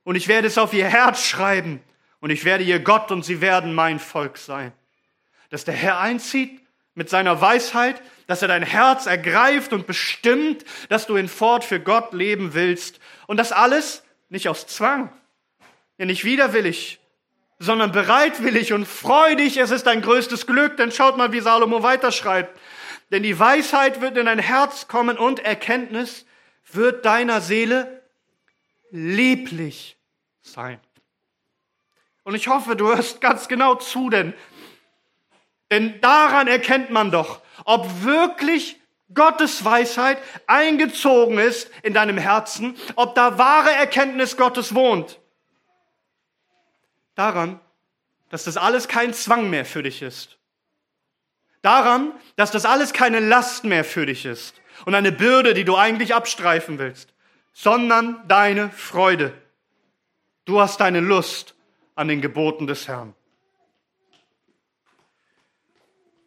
und 0.04 0.14
ich 0.14 0.28
werde 0.28 0.46
es 0.46 0.60
auf 0.60 0.72
ihr 0.72 0.86
Herz 0.86 1.26
schreiben 1.26 1.82
und 2.20 2.30
ich 2.30 2.46
werde 2.46 2.64
ihr 2.64 2.78
Gott 2.78 3.10
und 3.10 3.26
sie 3.26 3.42
werden 3.42 3.74
mein 3.74 3.98
Volk 3.98 4.38
sein. 4.38 4.72
Dass 5.50 5.66
der 5.66 5.74
Herr 5.74 6.00
einzieht, 6.00 6.61
mit 6.94 7.10
seiner 7.10 7.40
Weisheit, 7.40 8.02
dass 8.28 8.42
er 8.42 8.48
dein 8.48 8.64
Herz 8.64 9.06
ergreift 9.06 9.74
und 9.74 9.88
bestimmt, 9.88 10.66
dass 10.90 11.08
du 11.08 11.18
hinfort 11.18 11.64
für 11.64 11.80
Gott 11.80 12.14
leben 12.14 12.54
willst. 12.54 13.00
Und 13.28 13.38
das 13.38 13.52
alles 13.52 14.04
nicht 14.30 14.50
aus 14.50 14.68
Zwang, 14.68 15.12
ja 15.98 16.06
nicht 16.06 16.24
widerwillig, 16.24 17.00
sondern 17.60 17.92
bereitwillig 17.92 18.74
und 18.74 18.88
freudig. 18.88 19.58
Es 19.58 19.72
ist 19.72 19.86
dein 19.86 20.02
größtes 20.02 20.48
Glück, 20.48 20.78
denn 20.78 20.92
schaut 20.92 21.18
mal, 21.18 21.32
wie 21.32 21.42
Salomo 21.42 21.84
weiterschreibt. 21.84 22.58
Denn 23.12 23.24
die 23.24 23.38
Weisheit 23.38 24.02
wird 24.02 24.18
in 24.18 24.26
dein 24.26 24.40
Herz 24.40 24.88
kommen 24.88 25.18
und 25.18 25.40
Erkenntnis 25.40 26.26
wird 26.72 27.06
deiner 27.06 27.42
Seele 27.42 28.02
lieblich 28.90 29.98
sein. 30.42 30.80
Und 32.24 32.36
ich 32.36 32.48
hoffe, 32.48 32.76
du 32.76 32.88
hörst 32.88 33.20
ganz 33.20 33.48
genau 33.48 33.76
zu, 33.76 34.10
denn, 34.10 34.34
denn 35.72 36.00
daran 36.02 36.48
erkennt 36.48 36.92
man 36.92 37.10
doch, 37.10 37.42
ob 37.66 38.04
wirklich 38.04 38.80
Gottes 39.14 39.66
Weisheit 39.66 40.18
eingezogen 40.46 41.38
ist 41.40 41.72
in 41.82 41.94
deinem 41.94 42.18
Herzen, 42.18 42.78
ob 42.96 43.16
da 43.16 43.38
wahre 43.38 43.72
Erkenntnis 43.72 44.38
Gottes 44.38 44.76
wohnt. 44.76 45.20
Daran, 47.16 47.60
dass 48.30 48.44
das 48.44 48.58
alles 48.58 48.88
kein 48.88 49.14
Zwang 49.14 49.50
mehr 49.50 49.66
für 49.66 49.84
dich 49.84 50.02
ist. 50.02 50.38
Daran, 51.62 52.14
dass 52.36 52.52
das 52.52 52.66
alles 52.66 52.94
keine 52.94 53.20
Last 53.20 53.64
mehr 53.64 53.84
für 53.84 54.06
dich 54.06 54.26
ist 54.26 54.62
und 54.86 54.96
eine 54.96 55.12
Bürde, 55.12 55.54
die 55.54 55.66
du 55.66 55.76
eigentlich 55.76 56.16
abstreifen 56.16 56.80
willst, 56.80 57.14
sondern 57.54 58.28
deine 58.28 58.70
Freude. 58.72 59.34
Du 60.46 60.60
hast 60.60 60.80
deine 60.80 61.02
Lust 61.02 61.54
an 61.96 62.08
den 62.08 62.22
Geboten 62.22 62.68
des 62.68 62.88
Herrn. 62.88 63.14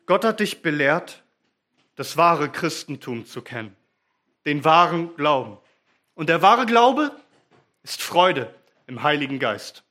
Gott 0.07 0.25
hat 0.25 0.41
dich 0.41 0.63
belehrt, 0.63 1.23
das 1.97 2.17
wahre 2.17 2.51
Christentum 2.51 3.27
zu 3.27 3.43
kennen, 3.43 3.77
den 4.45 4.65
wahren 4.65 5.15
Glauben. 5.17 5.59
Und 6.15 6.29
der 6.29 6.43
wahre 6.43 6.67
Glaube 6.67 7.15
ist 7.83 8.03
Freude 8.03 8.55
im 8.87 9.03
Heiligen 9.03 9.39
Geist. 9.39 9.85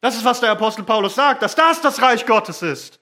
Das 0.00 0.16
ist, 0.16 0.24
was 0.24 0.40
der 0.40 0.50
Apostel 0.50 0.84
Paulus 0.84 1.14
sagt, 1.14 1.42
dass 1.42 1.54
das 1.54 1.80
das 1.80 2.00
Reich 2.02 2.26
Gottes 2.26 2.62
ist. 2.62 3.00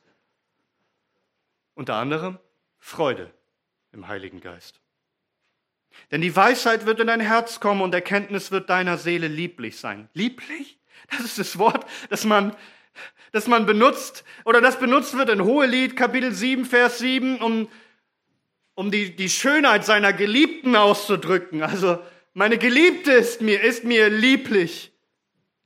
Unter 1.74 1.96
anderem 1.96 2.38
Freude 2.79 3.33
im 3.92 4.09
Heiligen 4.09 4.40
Geist. 4.40 4.81
Denn 6.11 6.20
die 6.20 6.35
Weisheit 6.35 6.87
wird 6.87 7.00
in 7.00 7.07
dein 7.07 7.20
Herz 7.20 7.61
kommen 7.61 7.81
und 7.81 7.94
Erkenntnis 7.94 8.50
wird 8.50 8.70
deiner 8.70 8.98
Seele 8.98 9.29
lieblich 9.29 9.79
sein. 9.79 10.09
Lieblich? 10.12 10.79
Das 11.11 11.20
ist 11.20 11.38
das 11.38 11.59
Wort, 11.59 11.85
das 12.09 12.24
man, 12.24 12.57
das 13.35 13.49
man 13.49 13.66
benutzt 13.66 14.23
oder 14.44 14.61
das 14.61 14.79
benutzt 14.79 15.18
wird 15.18 15.29
in 15.29 15.42
Hohelied, 15.42 15.97
Kapitel 15.97 16.33
7, 16.33 16.64
Vers 16.64 16.99
7, 16.99 17.42
um, 17.42 17.68
um 18.77 18.92
die, 18.92 19.16
die 19.16 19.29
Schönheit 19.29 19.85
seiner 19.85 20.12
Geliebten 20.12 20.77
auszudrücken. 20.77 21.61
Also, 21.64 21.99
meine 22.33 22.59
Geliebte 22.59 23.11
ist 23.11 23.40
mir, 23.40 23.61
ist 23.61 23.83
mir 23.83 24.09
lieblich. 24.09 24.92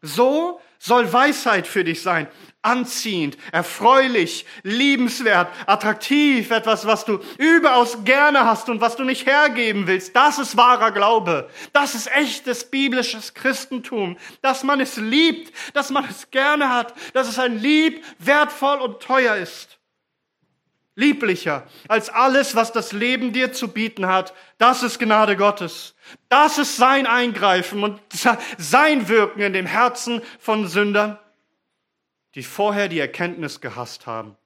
So 0.01 0.63
soll 0.79 1.13
Weisheit 1.13 1.67
für 1.67 1.85
dich 1.85 2.03
sein 2.03 2.29
anziehend, 2.63 3.39
erfreulich, 3.53 4.45
liebenswert, 4.63 5.49
attraktiv, 5.67 6.51
etwas, 6.51 6.87
was 6.87 7.05
du 7.05 7.21
überaus 7.39 8.05
gerne 8.05 8.45
hast 8.45 8.69
und 8.69 8.81
was 8.81 8.97
du 8.97 9.05
nicht 9.05 9.27
hergeben 9.27 9.87
willst. 9.87 10.15
Das 10.15 10.39
ist 10.39 10.57
wahrer 10.57 10.91
Glaube. 10.91 11.49
Das 11.73 11.95
ist 11.95 12.11
echtes 12.15 12.69
biblisches 12.69 13.35
Christentum, 13.35 14.19
dass 14.43 14.65
man 14.65 14.81
es 14.81 14.97
liebt, 14.97 15.53
dass 15.75 15.91
man 15.91 16.05
es 16.09 16.31
gerne 16.31 16.69
hat, 16.69 16.95
dass 17.15 17.29
es 17.29 17.39
ein 17.39 17.59
Lieb 17.59 18.05
wertvoll 18.19 18.79
und 18.81 19.01
teuer 19.01 19.37
ist. 19.37 19.78
Lieblicher 20.99 21.67
als 21.87 22.11
alles, 22.11 22.55
was 22.55 22.73
das 22.73 22.93
Leben 22.93 23.33
dir 23.33 23.53
zu 23.53 23.69
bieten 23.69 24.07
hat. 24.07 24.35
Das 24.59 24.83
ist 24.83 24.99
Gnade 24.99 25.37
Gottes. 25.37 25.95
Das 26.29 26.59
ist 26.59 26.77
sein 26.77 27.07
Eingreifen 27.07 27.83
und 27.83 28.01
sein 28.59 29.09
Wirken 29.09 29.41
in 29.41 29.53
dem 29.53 29.67
Herzen 29.67 30.23
von 30.39 30.67
Sündern 30.67 31.19
die 32.39 32.45
vorher 32.45 32.89
die 32.89 33.01
Erkenntnis 33.01 33.61
gehasst 33.61 34.07
haben, 34.07 34.37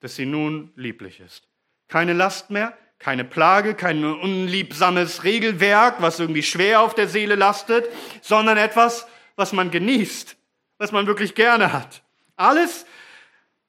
dass 0.00 0.16
sie 0.16 0.26
nun 0.26 0.72
lieblich 0.74 1.20
ist. 1.20 1.46
Keine 1.86 2.12
Last 2.12 2.50
mehr, 2.50 2.76
keine 2.98 3.24
Plage, 3.24 3.74
kein 3.74 4.04
unliebsames 4.04 5.22
Regelwerk, 5.22 6.00
was 6.00 6.18
irgendwie 6.18 6.42
schwer 6.42 6.80
auf 6.80 6.94
der 6.94 7.06
Seele 7.06 7.36
lastet, 7.36 7.88
sondern 8.20 8.56
etwas, 8.56 9.06
was 9.36 9.52
man 9.52 9.70
genießt, 9.70 10.36
was 10.78 10.90
man 10.90 11.06
wirklich 11.06 11.36
gerne 11.36 11.72
hat. 11.72 12.02
Alles, 12.34 12.86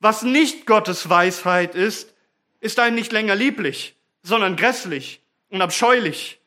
was 0.05 0.21
nicht 0.21 0.67
Gottes 0.67 1.09
Weisheit 1.09 1.73
ist, 1.73 2.13
ist 2.59 2.79
einem 2.79 2.95
nicht 2.95 3.11
länger 3.11 3.33
lieblich, 3.33 3.95
sondern 4.21 4.55
grässlich 4.55 5.19
und 5.49 5.63
abscheulich. 5.63 6.39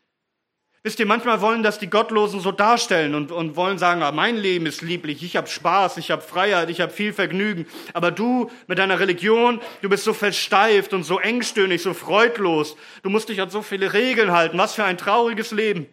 Wisst 0.84 1.00
ihr, 1.00 1.06
manchmal 1.06 1.40
wollen 1.40 1.64
das 1.64 1.80
die 1.80 1.90
Gottlosen 1.90 2.38
so 2.38 2.52
darstellen 2.52 3.16
und, 3.16 3.32
und 3.32 3.56
wollen 3.56 3.76
sagen, 3.76 4.04
ah, 4.04 4.12
mein 4.12 4.36
Leben 4.36 4.66
ist 4.66 4.80
lieblich, 4.80 5.24
ich 5.24 5.36
habe 5.36 5.48
Spaß, 5.48 5.96
ich 5.96 6.12
habe 6.12 6.22
Freiheit, 6.22 6.70
ich 6.70 6.80
habe 6.80 6.92
viel 6.92 7.12
Vergnügen. 7.12 7.66
Aber 7.94 8.12
du 8.12 8.48
mit 8.68 8.78
deiner 8.78 9.00
Religion, 9.00 9.60
du 9.82 9.88
bist 9.88 10.04
so 10.04 10.12
versteift 10.12 10.94
und 10.94 11.02
so 11.02 11.18
engstöhnig, 11.18 11.82
so 11.82 11.94
freudlos. 11.94 12.76
Du 13.02 13.10
musst 13.10 13.28
dich 13.28 13.40
an 13.40 13.50
so 13.50 13.62
viele 13.62 13.92
Regeln 13.92 14.30
halten. 14.30 14.56
Was 14.56 14.76
für 14.76 14.84
ein 14.84 14.98
trauriges 14.98 15.50
Leben. 15.50 15.88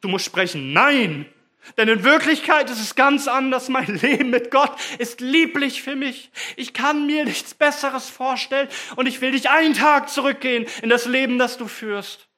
Du 0.00 0.06
musst 0.06 0.24
sprechen, 0.24 0.72
nein. 0.72 1.26
Denn 1.76 1.88
in 1.88 2.04
Wirklichkeit 2.04 2.70
ist 2.70 2.80
es 2.80 2.94
ganz 2.94 3.28
anders. 3.28 3.68
Mein 3.68 3.86
Leben 3.96 4.30
mit 4.30 4.50
Gott 4.50 4.72
ist 4.98 5.20
lieblich 5.20 5.82
für 5.82 5.96
mich. 5.96 6.30
Ich 6.56 6.72
kann 6.72 7.06
mir 7.06 7.24
nichts 7.24 7.54
Besseres 7.54 8.08
vorstellen 8.08 8.68
und 8.96 9.06
ich 9.06 9.20
will 9.20 9.32
dich 9.32 9.50
einen 9.50 9.74
Tag 9.74 10.08
zurückgehen 10.08 10.66
in 10.82 10.88
das 10.88 11.06
Leben, 11.06 11.38
das 11.38 11.58
du 11.58 11.68
führst. 11.68 12.28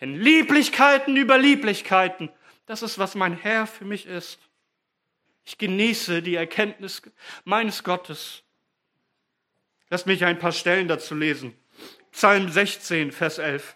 Denn 0.00 0.14
Lieblichkeiten 0.14 1.16
über 1.16 1.38
Lieblichkeiten, 1.38 2.30
das 2.66 2.82
ist, 2.82 2.98
was 2.98 3.14
mein 3.14 3.36
Herr 3.36 3.66
für 3.66 3.84
mich 3.84 4.06
ist. 4.06 4.38
Ich 5.44 5.58
genieße 5.58 6.22
die 6.22 6.34
Erkenntnis 6.34 7.02
meines 7.44 7.82
Gottes. 7.82 8.42
Lass 9.90 10.06
mich 10.06 10.24
ein 10.24 10.38
paar 10.38 10.52
Stellen 10.52 10.88
dazu 10.88 11.14
lesen. 11.14 11.54
Psalm 12.12 12.50
16, 12.50 13.12
Vers 13.12 13.38
11. 13.38 13.74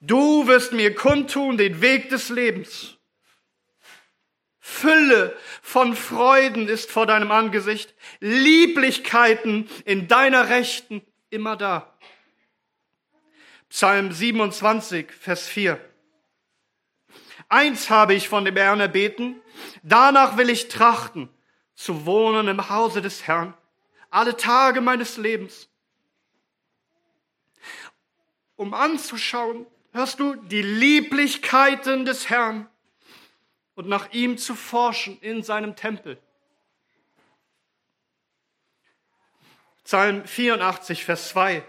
Du 0.00 0.46
wirst 0.46 0.72
mir 0.72 0.94
kundtun 0.94 1.56
den 1.56 1.80
Weg 1.80 2.08
des 2.08 2.28
Lebens. 2.28 2.93
Fülle 4.66 5.36
von 5.60 5.94
Freuden 5.94 6.68
ist 6.68 6.90
vor 6.90 7.04
deinem 7.04 7.30
Angesicht, 7.30 7.94
Lieblichkeiten 8.20 9.68
in 9.84 10.08
deiner 10.08 10.48
Rechten 10.48 11.02
immer 11.28 11.54
da. 11.54 11.94
Psalm 13.68 14.10
27, 14.10 15.12
Vers 15.12 15.46
4. 15.48 15.78
Eins 17.50 17.90
habe 17.90 18.14
ich 18.14 18.30
von 18.30 18.46
dem 18.46 18.56
Herrn 18.56 18.80
erbeten, 18.80 19.38
danach 19.82 20.38
will 20.38 20.48
ich 20.48 20.68
trachten, 20.68 21.28
zu 21.74 22.06
wohnen 22.06 22.48
im 22.48 22.70
Hause 22.70 23.02
des 23.02 23.26
Herrn, 23.26 23.52
alle 24.08 24.34
Tage 24.34 24.80
meines 24.80 25.18
Lebens. 25.18 25.68
Um 28.56 28.72
anzuschauen, 28.72 29.66
hörst 29.92 30.20
du 30.20 30.36
die 30.36 30.62
Lieblichkeiten 30.62 32.06
des 32.06 32.30
Herrn 32.30 32.66
und 33.74 33.88
nach 33.88 34.12
ihm 34.12 34.38
zu 34.38 34.54
forschen 34.54 35.18
in 35.20 35.42
seinem 35.42 35.76
Tempel. 35.76 36.18
Psalm 39.84 40.24
84, 40.24 41.04
Vers 41.04 41.28
2. 41.30 41.62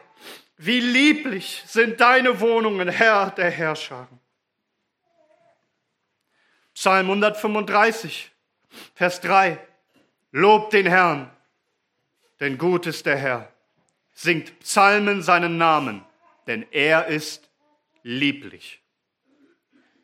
Wie 0.57 0.79
lieblich 0.79 1.63
sind 1.65 1.99
deine 1.99 2.39
Wohnungen, 2.39 2.87
Herr 2.87 3.31
der 3.31 3.51
Herrscher. 3.51 4.07
Psalm 6.73 7.09
135, 7.09 8.31
Vers 8.93 9.21
3. 9.21 9.59
Lobt 10.31 10.73
den 10.73 10.85
Herrn, 10.85 11.29
denn 12.39 12.57
gut 12.57 12.85
ist 12.85 13.05
der 13.05 13.17
Herr. 13.17 13.51
Singt 14.13 14.59
Psalmen 14.59 15.21
seinen 15.21 15.57
Namen, 15.57 16.05
denn 16.47 16.65
er 16.71 17.07
ist 17.07 17.49
lieblich. 18.03 18.81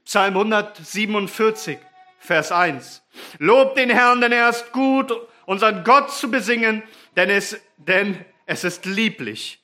Psalm 0.04 0.36
147, 0.36 1.78
Vers 2.22 2.52
1. 2.52 3.04
Lobt 3.40 3.78
den 3.78 3.90
Herrn, 3.90 4.22
denn 4.22 4.32
er 4.32 4.50
ist 4.50 4.72
gut, 4.72 5.12
unseren 5.46 5.84
Gott 5.84 6.12
zu 6.12 6.32
besingen, 6.32 6.84
denn 7.16 7.30
es, 7.30 7.60
denn 7.78 8.24
es 8.46 8.64
ist 8.64 8.86
lieblich 8.86 9.62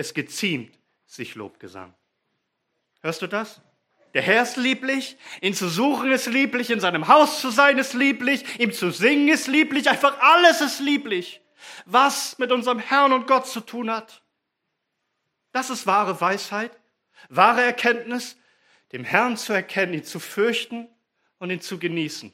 es 0.00 0.14
geziemt 0.14 0.78
sich 1.06 1.34
Lobgesang. 1.34 1.94
Hörst 3.02 3.22
du 3.22 3.26
das? 3.26 3.60
Der 4.14 4.22
Herr 4.22 4.42
ist 4.42 4.56
lieblich, 4.56 5.16
ihn 5.40 5.54
zu 5.54 5.68
suchen 5.68 6.10
ist 6.10 6.26
lieblich, 6.26 6.70
in 6.70 6.80
seinem 6.80 7.06
Haus 7.06 7.40
zu 7.40 7.50
sein 7.50 7.78
ist 7.78 7.94
lieblich, 7.94 8.58
ihm 8.58 8.72
zu 8.72 8.90
singen 8.90 9.28
ist 9.28 9.46
lieblich, 9.46 9.88
einfach 9.88 10.18
alles 10.20 10.60
ist 10.60 10.80
lieblich, 10.80 11.40
was 11.84 12.38
mit 12.38 12.50
unserem 12.50 12.80
Herrn 12.80 13.12
und 13.12 13.28
Gott 13.28 13.46
zu 13.46 13.60
tun 13.60 13.90
hat. 13.90 14.22
Das 15.52 15.70
ist 15.70 15.86
wahre 15.86 16.20
Weisheit, 16.20 16.72
wahre 17.28 17.62
Erkenntnis, 17.62 18.36
dem 18.92 19.04
Herrn 19.04 19.36
zu 19.36 19.52
erkennen, 19.52 19.94
ihn 19.94 20.04
zu 20.04 20.18
fürchten 20.18 20.88
und 21.40 21.50
ihn 21.50 21.60
zu 21.60 21.78
genießen, 21.78 22.32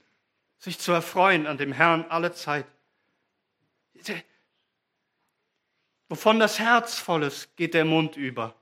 sich 0.58 0.78
zu 0.78 0.92
erfreuen 0.92 1.46
an 1.46 1.56
dem 1.56 1.72
Herrn 1.72 2.04
alle 2.10 2.32
Zeit. 2.32 2.66
Wovon 6.08 6.38
das 6.38 6.58
Herz 6.58 6.98
voll 6.98 7.22
ist, 7.22 7.56
geht 7.56 7.72
der 7.72 7.84
Mund 7.84 8.16
über. 8.16 8.54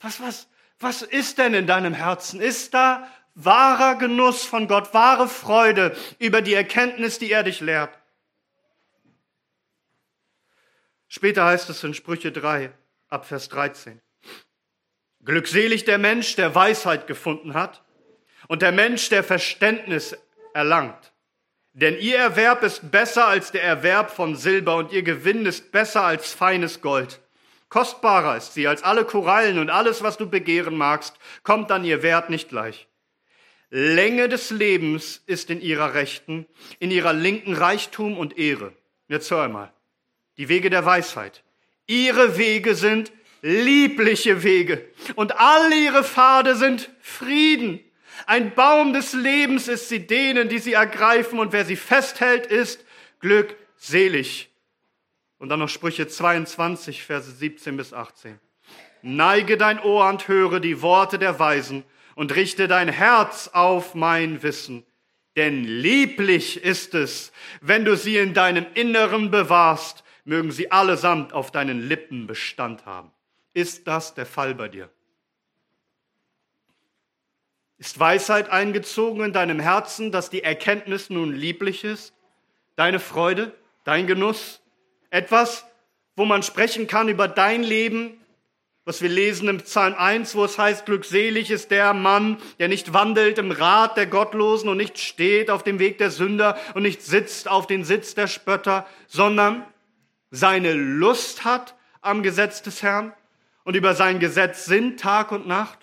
Was, 0.00 0.20
was, 0.20 0.48
was 0.78 1.02
ist 1.02 1.38
denn 1.38 1.54
in 1.54 1.66
deinem 1.66 1.94
Herzen? 1.94 2.40
Ist 2.40 2.74
da 2.74 3.10
wahrer 3.34 3.96
Genuss 3.96 4.44
von 4.44 4.68
Gott, 4.68 4.94
wahre 4.94 5.28
Freude 5.28 5.96
über 6.18 6.42
die 6.42 6.54
Erkenntnis, 6.54 7.18
die 7.18 7.30
er 7.30 7.42
dich 7.42 7.60
lehrt? 7.60 7.98
Später 11.08 11.44
heißt 11.44 11.68
es 11.70 11.82
in 11.84 11.94
Sprüche 11.94 12.32
3 12.32 12.72
ab 13.08 13.26
Vers 13.26 13.48
13. 13.48 14.00
Glückselig 15.24 15.84
der 15.84 15.98
Mensch, 15.98 16.36
der 16.36 16.54
Weisheit 16.54 17.06
gefunden 17.06 17.54
hat 17.54 17.82
und 18.48 18.62
der 18.62 18.72
Mensch, 18.72 19.08
der 19.08 19.24
Verständnis 19.24 20.16
erlangt. 20.54 21.12
Denn 21.74 21.98
ihr 21.98 22.18
Erwerb 22.18 22.62
ist 22.62 22.90
besser 22.90 23.26
als 23.26 23.50
der 23.50 23.62
Erwerb 23.62 24.10
von 24.10 24.36
Silber 24.36 24.76
und 24.76 24.92
ihr 24.92 25.02
Gewinn 25.02 25.46
ist 25.46 25.72
besser 25.72 26.04
als 26.04 26.32
feines 26.32 26.82
Gold. 26.82 27.20
Kostbarer 27.70 28.36
ist 28.36 28.52
sie 28.52 28.66
als 28.66 28.82
alle 28.82 29.06
Korallen 29.06 29.58
und 29.58 29.70
alles, 29.70 30.02
was 30.02 30.18
du 30.18 30.28
begehren 30.28 30.76
magst, 30.76 31.16
kommt 31.42 31.70
an 31.70 31.84
ihr 31.84 32.02
Wert 32.02 32.28
nicht 32.28 32.50
gleich. 32.50 32.86
Länge 33.70 34.28
des 34.28 34.50
Lebens 34.50 35.22
ist 35.24 35.48
in 35.48 35.62
ihrer 35.62 35.94
Rechten, 35.94 36.46
in 36.78 36.90
ihrer 36.90 37.14
Linken 37.14 37.54
Reichtum 37.54 38.18
und 38.18 38.36
Ehre. 38.36 38.74
Jetzt 39.08 39.30
hör 39.30 39.44
einmal. 39.44 39.72
Die 40.36 40.50
Wege 40.50 40.68
der 40.68 40.84
Weisheit. 40.84 41.42
Ihre 41.86 42.36
Wege 42.36 42.74
sind 42.74 43.10
liebliche 43.40 44.42
Wege 44.42 44.84
und 45.14 45.38
all 45.38 45.72
ihre 45.72 46.04
Pfade 46.04 46.56
sind 46.56 46.90
Frieden. 47.00 47.80
Ein 48.26 48.54
Baum 48.54 48.92
des 48.92 49.12
Lebens 49.12 49.68
ist 49.68 49.88
sie 49.88 50.06
denen, 50.06 50.48
die 50.48 50.58
sie 50.58 50.74
ergreifen 50.74 51.38
und 51.38 51.52
wer 51.52 51.64
sie 51.64 51.76
festhält, 51.76 52.46
ist 52.46 52.84
glückselig. 53.20 54.50
Und 55.38 55.48
dann 55.48 55.58
noch 55.58 55.68
Sprüche 55.68 56.06
22, 56.06 57.02
Verse 57.02 57.30
17 57.30 57.76
bis 57.76 57.92
18. 57.92 58.38
Neige 59.02 59.56
dein 59.56 59.80
Ohr 59.80 60.08
und 60.08 60.28
höre 60.28 60.60
die 60.60 60.82
Worte 60.82 61.18
der 61.18 61.38
Weisen 61.38 61.84
und 62.14 62.34
richte 62.34 62.68
dein 62.68 62.88
Herz 62.88 63.48
auf 63.52 63.94
mein 63.94 64.42
Wissen. 64.42 64.86
Denn 65.36 65.64
lieblich 65.64 66.62
ist 66.62 66.94
es, 66.94 67.32
wenn 67.60 67.84
du 67.84 67.96
sie 67.96 68.18
in 68.18 68.34
deinem 68.34 68.66
Inneren 68.74 69.30
bewahrst, 69.30 70.04
mögen 70.24 70.52
sie 70.52 70.70
allesamt 70.70 71.32
auf 71.32 71.50
deinen 71.50 71.88
Lippen 71.88 72.26
Bestand 72.26 72.86
haben. 72.86 73.10
Ist 73.54 73.86
das 73.86 74.14
der 74.14 74.26
Fall 74.26 74.54
bei 74.54 74.68
dir? 74.68 74.90
Ist 77.82 77.98
Weisheit 77.98 78.48
eingezogen 78.48 79.24
in 79.24 79.32
deinem 79.32 79.58
Herzen, 79.58 80.12
dass 80.12 80.30
die 80.30 80.44
Erkenntnis 80.44 81.10
nun 81.10 81.34
lieblich 81.34 81.82
ist? 81.82 82.14
Deine 82.76 83.00
Freude, 83.00 83.52
dein 83.82 84.06
Genuss? 84.06 84.60
Etwas, 85.10 85.66
wo 86.14 86.24
man 86.24 86.44
sprechen 86.44 86.86
kann 86.86 87.08
über 87.08 87.26
dein 87.26 87.64
Leben, 87.64 88.20
was 88.84 89.02
wir 89.02 89.08
lesen 89.08 89.48
im 89.48 89.58
Psalm 89.58 89.94
1, 89.94 90.36
wo 90.36 90.44
es 90.44 90.58
heißt, 90.60 90.86
glückselig 90.86 91.50
ist 91.50 91.72
der 91.72 91.92
Mann, 91.92 92.36
der 92.60 92.68
nicht 92.68 92.92
wandelt 92.92 93.38
im 93.38 93.50
Rat 93.50 93.96
der 93.96 94.06
Gottlosen 94.06 94.68
und 94.68 94.76
nicht 94.76 95.00
steht 95.00 95.50
auf 95.50 95.64
dem 95.64 95.80
Weg 95.80 95.98
der 95.98 96.12
Sünder 96.12 96.56
und 96.74 96.82
nicht 96.82 97.02
sitzt 97.02 97.48
auf 97.48 97.66
den 97.66 97.82
Sitz 97.82 98.14
der 98.14 98.28
Spötter, 98.28 98.86
sondern 99.08 99.64
seine 100.30 100.72
Lust 100.72 101.44
hat 101.44 101.74
am 102.00 102.22
Gesetz 102.22 102.62
des 102.62 102.80
Herrn 102.84 103.12
und 103.64 103.74
über 103.74 103.96
sein 103.96 104.20
Gesetz 104.20 104.66
sind 104.66 105.00
Tag 105.00 105.32
und 105.32 105.48
Nacht. 105.48 105.80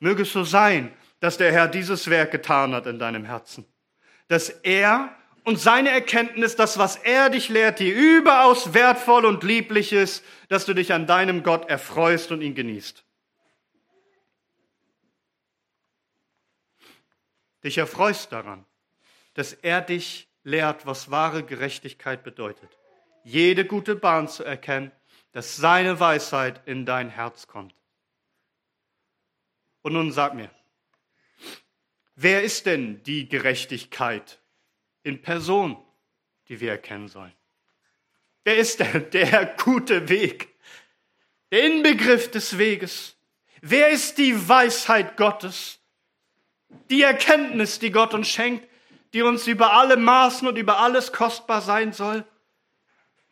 Möge 0.00 0.22
es 0.22 0.32
so 0.32 0.44
sein, 0.44 0.92
dass 1.20 1.36
der 1.38 1.52
Herr 1.52 1.68
dieses 1.68 2.08
Werk 2.08 2.30
getan 2.30 2.74
hat 2.74 2.86
in 2.86 2.98
deinem 2.98 3.24
Herzen, 3.24 3.64
dass 4.28 4.48
er 4.48 5.14
und 5.44 5.58
seine 5.58 5.88
Erkenntnis, 5.88 6.56
das, 6.56 6.76
was 6.76 6.96
er 6.96 7.30
dich 7.30 7.48
lehrt, 7.48 7.78
die 7.78 7.90
überaus 7.90 8.74
wertvoll 8.74 9.24
und 9.24 9.42
lieblich 9.42 9.94
ist, 9.94 10.22
dass 10.48 10.66
du 10.66 10.74
dich 10.74 10.92
an 10.92 11.06
deinem 11.06 11.42
Gott 11.42 11.70
erfreust 11.70 12.30
und 12.30 12.42
ihn 12.42 12.54
genießt. 12.54 13.02
Dich 17.64 17.78
erfreust 17.78 18.30
daran, 18.30 18.66
dass 19.34 19.54
er 19.54 19.80
dich 19.80 20.28
lehrt, 20.44 20.84
was 20.84 21.10
wahre 21.10 21.42
Gerechtigkeit 21.42 22.22
bedeutet. 22.24 22.68
Jede 23.24 23.64
gute 23.64 23.96
Bahn 23.96 24.28
zu 24.28 24.44
erkennen, 24.44 24.92
dass 25.32 25.56
seine 25.56 25.98
Weisheit 25.98 26.60
in 26.66 26.84
dein 26.84 27.08
Herz 27.08 27.46
kommt. 27.46 27.74
Und 29.88 29.94
nun 29.94 30.12
sag 30.12 30.34
mir, 30.34 30.50
wer 32.14 32.42
ist 32.42 32.66
denn 32.66 33.02
die 33.04 33.26
Gerechtigkeit 33.26 34.38
in 35.02 35.22
Person, 35.22 35.82
die 36.48 36.60
wir 36.60 36.72
erkennen 36.72 37.08
sollen. 37.08 37.32
Wer 38.44 38.58
ist 38.58 38.80
denn 38.80 39.08
der 39.12 39.46
gute 39.46 40.10
Weg? 40.10 40.54
Der 41.50 41.64
Inbegriff 41.64 42.30
des 42.30 42.58
Weges. 42.58 43.16
Wer 43.62 43.88
ist 43.88 44.18
die 44.18 44.46
Weisheit 44.46 45.16
Gottes? 45.16 45.78
Die 46.90 47.00
Erkenntnis, 47.00 47.78
die 47.78 47.90
Gott 47.90 48.12
uns 48.12 48.28
schenkt, 48.28 48.68
die 49.14 49.22
uns 49.22 49.46
über 49.46 49.72
alle 49.72 49.96
Maßen 49.96 50.46
und 50.46 50.58
über 50.58 50.80
alles 50.80 51.10
kostbar 51.14 51.62
sein 51.62 51.94
soll? 51.94 52.26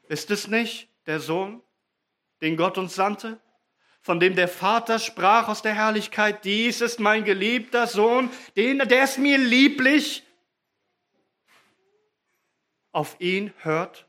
Ist 0.08 0.30
es 0.30 0.48
nicht 0.48 0.88
der 1.04 1.20
Sohn, 1.20 1.60
den 2.40 2.56
Gott 2.56 2.78
uns 2.78 2.94
sandte? 2.94 3.38
Von 4.06 4.20
dem 4.20 4.36
der 4.36 4.46
Vater 4.46 5.00
sprach 5.00 5.48
aus 5.48 5.62
der 5.62 5.74
Herrlichkeit, 5.74 6.44
dies 6.44 6.80
ist 6.80 7.00
mein 7.00 7.24
geliebter 7.24 7.88
Sohn, 7.88 8.30
den, 8.54 8.78
der 8.78 9.02
ist 9.02 9.18
mir 9.18 9.36
lieblich, 9.36 10.22
auf 12.92 13.16
ihn 13.18 13.52
hört? 13.62 14.06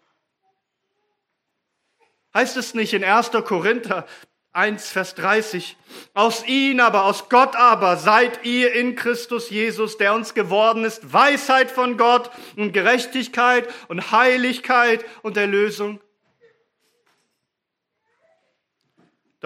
Heißt 2.31 2.57
es 2.57 2.75
nicht 2.75 2.93
in 2.93 3.03
1. 3.03 3.31
Korinther 3.43 4.05
1, 4.51 4.87
Vers 4.91 5.15
30, 5.15 5.75
aus 6.13 6.45
ihn 6.45 6.79
aber, 6.79 7.05
aus 7.05 7.27
Gott 7.27 7.55
aber 7.55 7.97
seid 7.97 8.45
ihr 8.45 8.73
in 8.73 8.95
Christus 8.95 9.49
Jesus, 9.49 9.97
der 9.97 10.13
uns 10.13 10.35
geworden 10.35 10.85
ist, 10.85 11.11
Weisheit 11.11 11.71
von 11.71 11.97
Gott 11.97 12.29
und 12.55 12.71
Gerechtigkeit 12.71 13.67
und 13.87 14.11
Heiligkeit 14.11 15.03
und 15.23 15.37
Erlösung. 15.37 15.99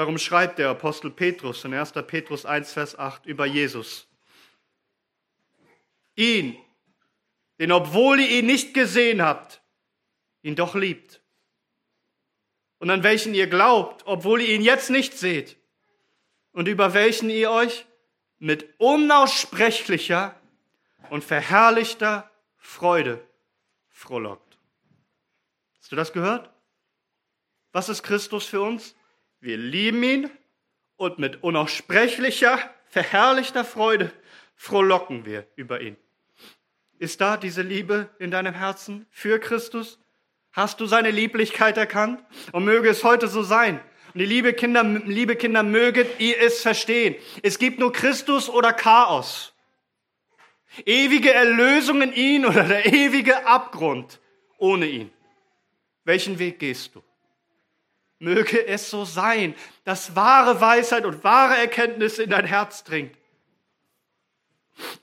Darum 0.01 0.17
schreibt 0.17 0.57
der 0.57 0.69
Apostel 0.69 1.11
Petrus 1.11 1.63
in 1.63 1.75
1. 1.75 1.91
Petrus 2.07 2.43
1, 2.43 2.73
Vers 2.73 2.97
8 2.97 3.27
über 3.27 3.45
Jesus. 3.45 4.07
Ihn, 6.15 6.57
den 7.59 7.71
obwohl 7.71 8.19
ihr 8.19 8.39
ihn 8.39 8.47
nicht 8.47 8.73
gesehen 8.73 9.21
habt, 9.21 9.61
ihn 10.41 10.55
doch 10.55 10.73
liebt. 10.73 11.21
Und 12.79 12.89
an 12.89 13.03
welchen 13.03 13.35
ihr 13.35 13.45
glaubt, 13.45 14.07
obwohl 14.07 14.41
ihr 14.41 14.55
ihn 14.55 14.63
jetzt 14.63 14.89
nicht 14.89 15.19
seht. 15.19 15.55
Und 16.51 16.67
über 16.67 16.95
welchen 16.95 17.29
ihr 17.29 17.51
euch 17.51 17.85
mit 18.39 18.73
unaussprechlicher 18.79 20.35
und 21.11 21.23
verherrlichter 21.23 22.27
Freude 22.57 23.23
frohlockt. 23.87 24.57
Hast 25.79 25.91
du 25.91 25.95
das 25.95 26.11
gehört? 26.11 26.49
Was 27.71 27.87
ist 27.87 28.01
Christus 28.01 28.47
für 28.47 28.61
uns? 28.61 28.95
Wir 29.41 29.58
lieben 29.58 30.04
ihn 30.04 30.30
und 30.97 31.17
mit 31.17 31.41
unaussprechlicher, 31.43 32.60
verherrlichter 32.89 33.65
Freude 33.65 34.12
frohlocken 34.56 35.25
wir 35.25 35.47
über 35.56 35.82
ihn. 35.82 35.97
Ist 36.99 37.19
da 37.21 37.38
diese 37.38 37.63
Liebe 37.63 38.08
in 38.19 38.30
deinem 38.30 38.54
Herzen 38.54 39.08
für 39.10 39.39
Christus? 39.39 39.99
Hast 40.51 40.80
du 40.80 40.86
seine 40.86 41.10
Lieblichkeit 41.10 41.75
erkannt? 41.77 42.23
Und 42.51 42.65
möge 42.65 42.88
es 42.88 43.04
heute 43.04 43.27
so 43.27 43.41
sein. 43.41 43.80
Und 44.13 44.19
die 44.19 44.25
liebe 44.25 44.54
Kinder, 44.54 44.84
liebe 44.84 45.36
Kinder, 45.36 45.63
möget 45.63 46.19
ihr 46.19 46.39
es 46.39 46.62
verstehen. 46.62 47.15
Es 47.41 47.58
gibt 47.58 47.80
nur 47.80 47.91
Christus 47.91 48.47
oder 48.47 48.73
Chaos. 48.73 49.56
Ewige 50.86 51.34
Erlösung 51.34 52.04
in 52.04 52.13
ihn 52.13 52.45
oder 52.45 52.65
der 52.65 52.86
ewige 52.86 53.47
Abgrund 53.47 54.19
ohne 54.60 54.86
ihn. 54.86 55.12
Welchen 56.04 56.38
Weg 56.38 56.60
gehst 56.60 56.93
du? 56.93 57.01
Möge 58.21 58.67
es 58.67 58.91
so 58.91 59.03
sein, 59.03 59.55
dass 59.84 60.15
wahre 60.15 60.62
Weisheit 60.62 61.05
und 61.05 61.23
wahre 61.23 61.57
Erkenntnis 61.57 62.19
in 62.19 62.29
dein 62.29 62.45
Herz 62.45 62.84
dringt. 62.84 63.17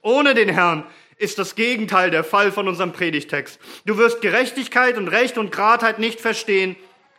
Ohne 0.03 0.35
den 0.35 0.49
Herrn 0.49 0.87
ist 1.17 1.37
das 1.37 1.57
Gegenteil 1.57 2.13
der 2.13 2.23
Fall 2.23 2.53
von 2.53 2.69
unserem 2.69 2.93
Predigtext. 2.93 3.59
Du 3.87 3.99
wirst 3.99 4.21
Gerechtigkeit 4.21 4.97
und 4.97 5.09
Recht 5.09 5.37
und 5.37 5.51
Gradheit 5.51 5.99
nicht 5.99 6.21
verstehen, 6.21 6.77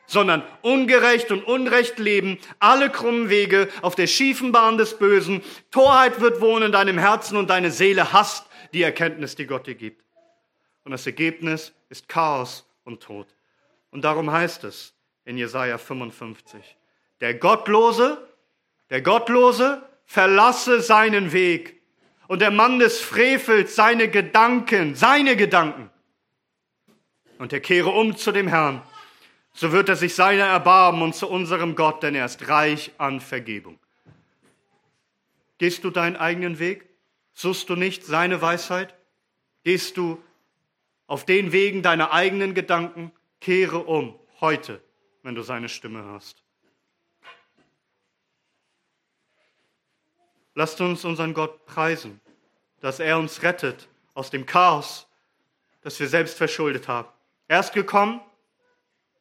sondern 0.07 0.41
ungerecht 0.61 1.33
und 1.33 1.43
unrecht 1.43 1.99
leben, 1.99 2.39
alle 2.59 2.89
krummen 2.89 3.29
Wege 3.29 3.67
auf 3.81 3.95
der 3.95 4.07
schiefen 4.07 4.53
Bahn 4.53 4.77
des 4.77 4.97
Bösen. 4.97 5.43
Torheit 5.69 6.21
wird 6.21 6.39
wohnen 6.39 6.67
in 6.67 6.71
deinem 6.71 6.97
Herzen 6.97 7.35
und 7.35 7.49
deine 7.49 7.71
Seele 7.71 8.13
hasst 8.13 8.45
die 8.71 8.83
Erkenntnis, 8.83 9.35
die 9.35 9.47
Gott 9.47 9.67
dir 9.67 9.75
gibt. 9.75 10.05
Und 10.85 10.93
das 10.93 11.05
Ergebnis 11.05 11.73
ist 11.89 12.07
Chaos 12.07 12.65
und 12.85 13.03
Tod. 13.03 13.27
Und 13.91 14.05
darum 14.05 14.31
heißt 14.31 14.63
es 14.63 14.93
in 15.29 15.37
Jesaja 15.37 15.77
55, 15.77 16.75
der 17.21 17.35
Gottlose, 17.35 18.17
der 18.89 19.03
Gottlose 19.03 19.87
verlasse 20.03 20.81
seinen 20.81 21.33
Weg 21.33 21.79
und 22.27 22.41
der 22.41 22.49
Mann 22.49 22.79
des 22.79 22.99
Frevels 22.99 23.75
seine 23.75 24.09
Gedanken, 24.09 24.95
seine 24.95 25.35
Gedanken. 25.35 25.91
Und 27.37 27.53
er 27.53 27.59
kehre 27.59 27.91
um 27.91 28.17
zu 28.17 28.31
dem 28.31 28.47
Herrn, 28.47 28.81
so 29.53 29.71
wird 29.71 29.87
er 29.89 29.95
sich 29.95 30.15
seiner 30.15 30.45
erbarmen 30.45 31.03
und 31.03 31.13
zu 31.13 31.29
unserem 31.29 31.75
Gott, 31.75 32.01
denn 32.01 32.15
er 32.15 32.25
ist 32.25 32.47
reich 32.47 32.91
an 32.97 33.21
Vergebung. 33.21 33.77
Gehst 35.59 35.83
du 35.83 35.91
deinen 35.91 36.15
eigenen 36.15 36.57
Weg? 36.57 36.89
Suchst 37.33 37.69
du 37.69 37.75
nicht 37.75 38.03
seine 38.03 38.41
Weisheit? 38.41 38.95
Gehst 39.63 39.95
du 39.95 40.19
auf 41.05 41.23
den 41.23 41.51
Wegen 41.51 41.83
deiner 41.83 42.13
eigenen 42.13 42.55
Gedanken? 42.55 43.11
Kehre 43.39 43.77
um 43.83 44.19
heute, 44.41 44.81
wenn 45.29 45.35
du 45.35 45.43
seine 45.43 45.69
Stimme 45.69 46.03
hörst. 46.03 46.41
Lasst 50.55 50.81
uns 50.81 51.05
unseren 51.05 51.35
Gott 51.35 51.67
preisen, 51.67 52.19
dass 52.81 52.99
er 52.99 53.19
uns 53.19 53.43
rettet 53.43 53.87
aus 54.15 54.31
dem 54.31 54.47
Chaos, 54.47 55.07
das 55.83 55.99
wir 55.99 56.07
selbst 56.07 56.35
verschuldet 56.35 56.87
haben. 56.87 57.09
Er 57.47 57.59
ist 57.59 57.73
gekommen, 57.73 58.21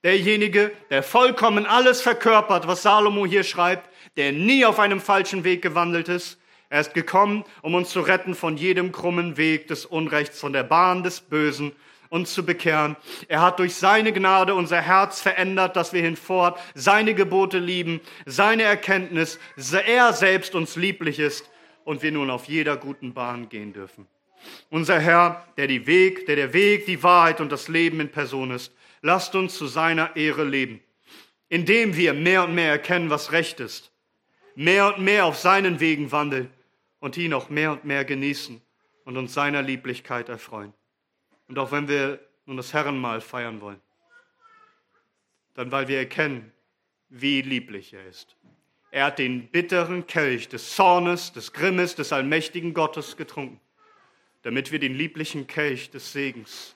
derjenige, 0.03 0.73
der 0.89 1.03
vollkommen 1.03 1.67
alles 1.67 2.01
verkörpert, 2.01 2.67
was 2.67 2.81
Salomo 2.81 3.27
hier 3.27 3.45
schreibt, 3.45 3.91
der 4.17 4.33
nie 4.33 4.65
auf 4.65 4.79
einem 4.79 5.03
falschen 5.03 5.45
Weg 5.45 5.61
gewandelt 5.61 6.09
ist. 6.09 6.41
Er 6.71 6.81
ist 6.81 6.95
gekommen, 6.95 7.45
um 7.61 7.75
uns 7.75 7.91
zu 7.91 8.01
retten 8.01 8.35
von 8.35 8.57
jedem 8.57 8.93
krummen 8.93 9.37
Weg 9.37 9.69
des 9.69 9.85
Unrechts, 9.85 10.41
von 10.41 10.55
der 10.55 10.63
Bahn 10.63 11.03
des 11.03 11.21
Bösen 11.21 11.77
uns 12.11 12.35
zu 12.35 12.45
bekehren. 12.45 12.97
Er 13.29 13.43
hat 13.43 13.59
durch 13.59 13.75
seine 13.75 14.13
Gnade 14.13 14.55
unser 14.55 14.81
Herz 14.81 15.21
verändert, 15.21 15.77
dass 15.77 15.93
wir 15.93 16.03
hinfort 16.03 16.59
seine 16.75 17.15
Gebote 17.15 17.59
lieben, 17.59 18.01
seine 18.27 18.63
Erkenntnis, 18.63 19.39
er 19.57 20.13
selbst 20.13 20.55
uns 20.55 20.77
lieblich 20.77 21.19
ist 21.19 21.49
und 21.85 22.03
wir 22.03 22.13
nun 22.13 22.31
auf 22.31 22.47
jeder 22.47 22.77
guten 22.77 23.15
Bahn 23.15 23.49
gehen 23.49 23.73
dürfen. 23.73 24.07
Unser 24.71 25.01
Herr, 25.01 25.47
der 25.57 25.67
die 25.67 25.87
Weg, 25.87 26.27
der 26.27 26.37
der 26.37 26.53
Weg, 26.53 26.87
die 26.87 27.03
Wahrheit 27.03 27.41
und 27.41 27.51
das 27.51 27.69
Leben 27.69 28.01
in 28.01 28.11
Person 28.11 28.51
ist, 28.51 28.73
lasst 29.03 29.35
uns 29.35 29.55
zu 29.55 29.67
seiner 29.67 30.17
Ehre 30.17 30.45
leben, 30.45 30.81
indem 31.49 31.97
wir 31.97 32.15
mehr 32.15 32.45
und 32.45 32.55
mehr 32.55 32.71
erkennen, 32.71 33.11
was 33.11 33.33
recht 33.33 33.61
ist, 33.61 33.93
mehr 34.55 34.95
und 34.95 35.05
mehr 35.05 35.25
auf 35.25 35.39
seinen 35.39 35.81
Wegen 35.81 36.13
wandeln 36.13 36.51
und 37.01 37.17
ihn 37.17 37.35
auch 37.35 37.49
mehr 37.49 37.73
und 37.73 37.85
mehr 37.85 38.05
genießen 38.05 38.61
und 39.05 39.17
uns 39.17 39.35
seiner 39.35 39.63
Lieblichkeit 39.63 40.29
erfreuen. 40.29 40.73
Und 41.49 41.59
auch 41.59 41.73
wenn 41.73 41.89
wir 41.89 42.21
nun 42.47 42.57
das 42.57 42.73
Herrenmahl 42.73 43.21
feiern 43.21 43.61
wollen, 43.61 43.81
dann 45.55 45.73
weil 45.73 45.89
wir 45.89 45.99
erkennen, 45.99 46.53
wie 47.09 47.43
lieblich 47.43 47.93
er 47.93 48.07
ist. 48.07 48.37
Er 48.91 49.07
hat 49.07 49.19
den 49.19 49.49
bitteren 49.49 50.07
Kelch 50.07 50.49
des 50.49 50.75
Zornes, 50.75 51.33
des 51.33 51.53
Grimmes, 51.53 51.95
des 51.95 52.13
allmächtigen 52.13 52.75
Gottes 52.75 53.17
getrunken, 53.17 53.61
damit 54.43 54.73
wir 54.73 54.79
den 54.79 54.95
lieblichen 54.95 55.47
Kelch 55.47 55.91
des 55.91 56.13
Segens 56.13 56.75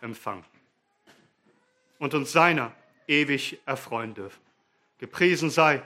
empfangen 0.00 0.44
und 1.98 2.14
uns 2.14 2.32
seiner 2.32 2.74
ewig 3.06 3.58
erfreuen 3.64 4.14
dürfen. 4.14 4.40
Gepriesen 4.98 5.50
sei 5.50 5.82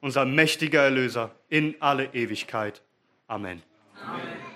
unser 0.00 0.24
mächtiger 0.24 0.82
Erlöser 0.82 1.34
in 1.48 1.76
alle 1.80 2.06
Ewigkeit. 2.14 2.82
Amen. 3.26 3.62
Amen. 4.04 4.49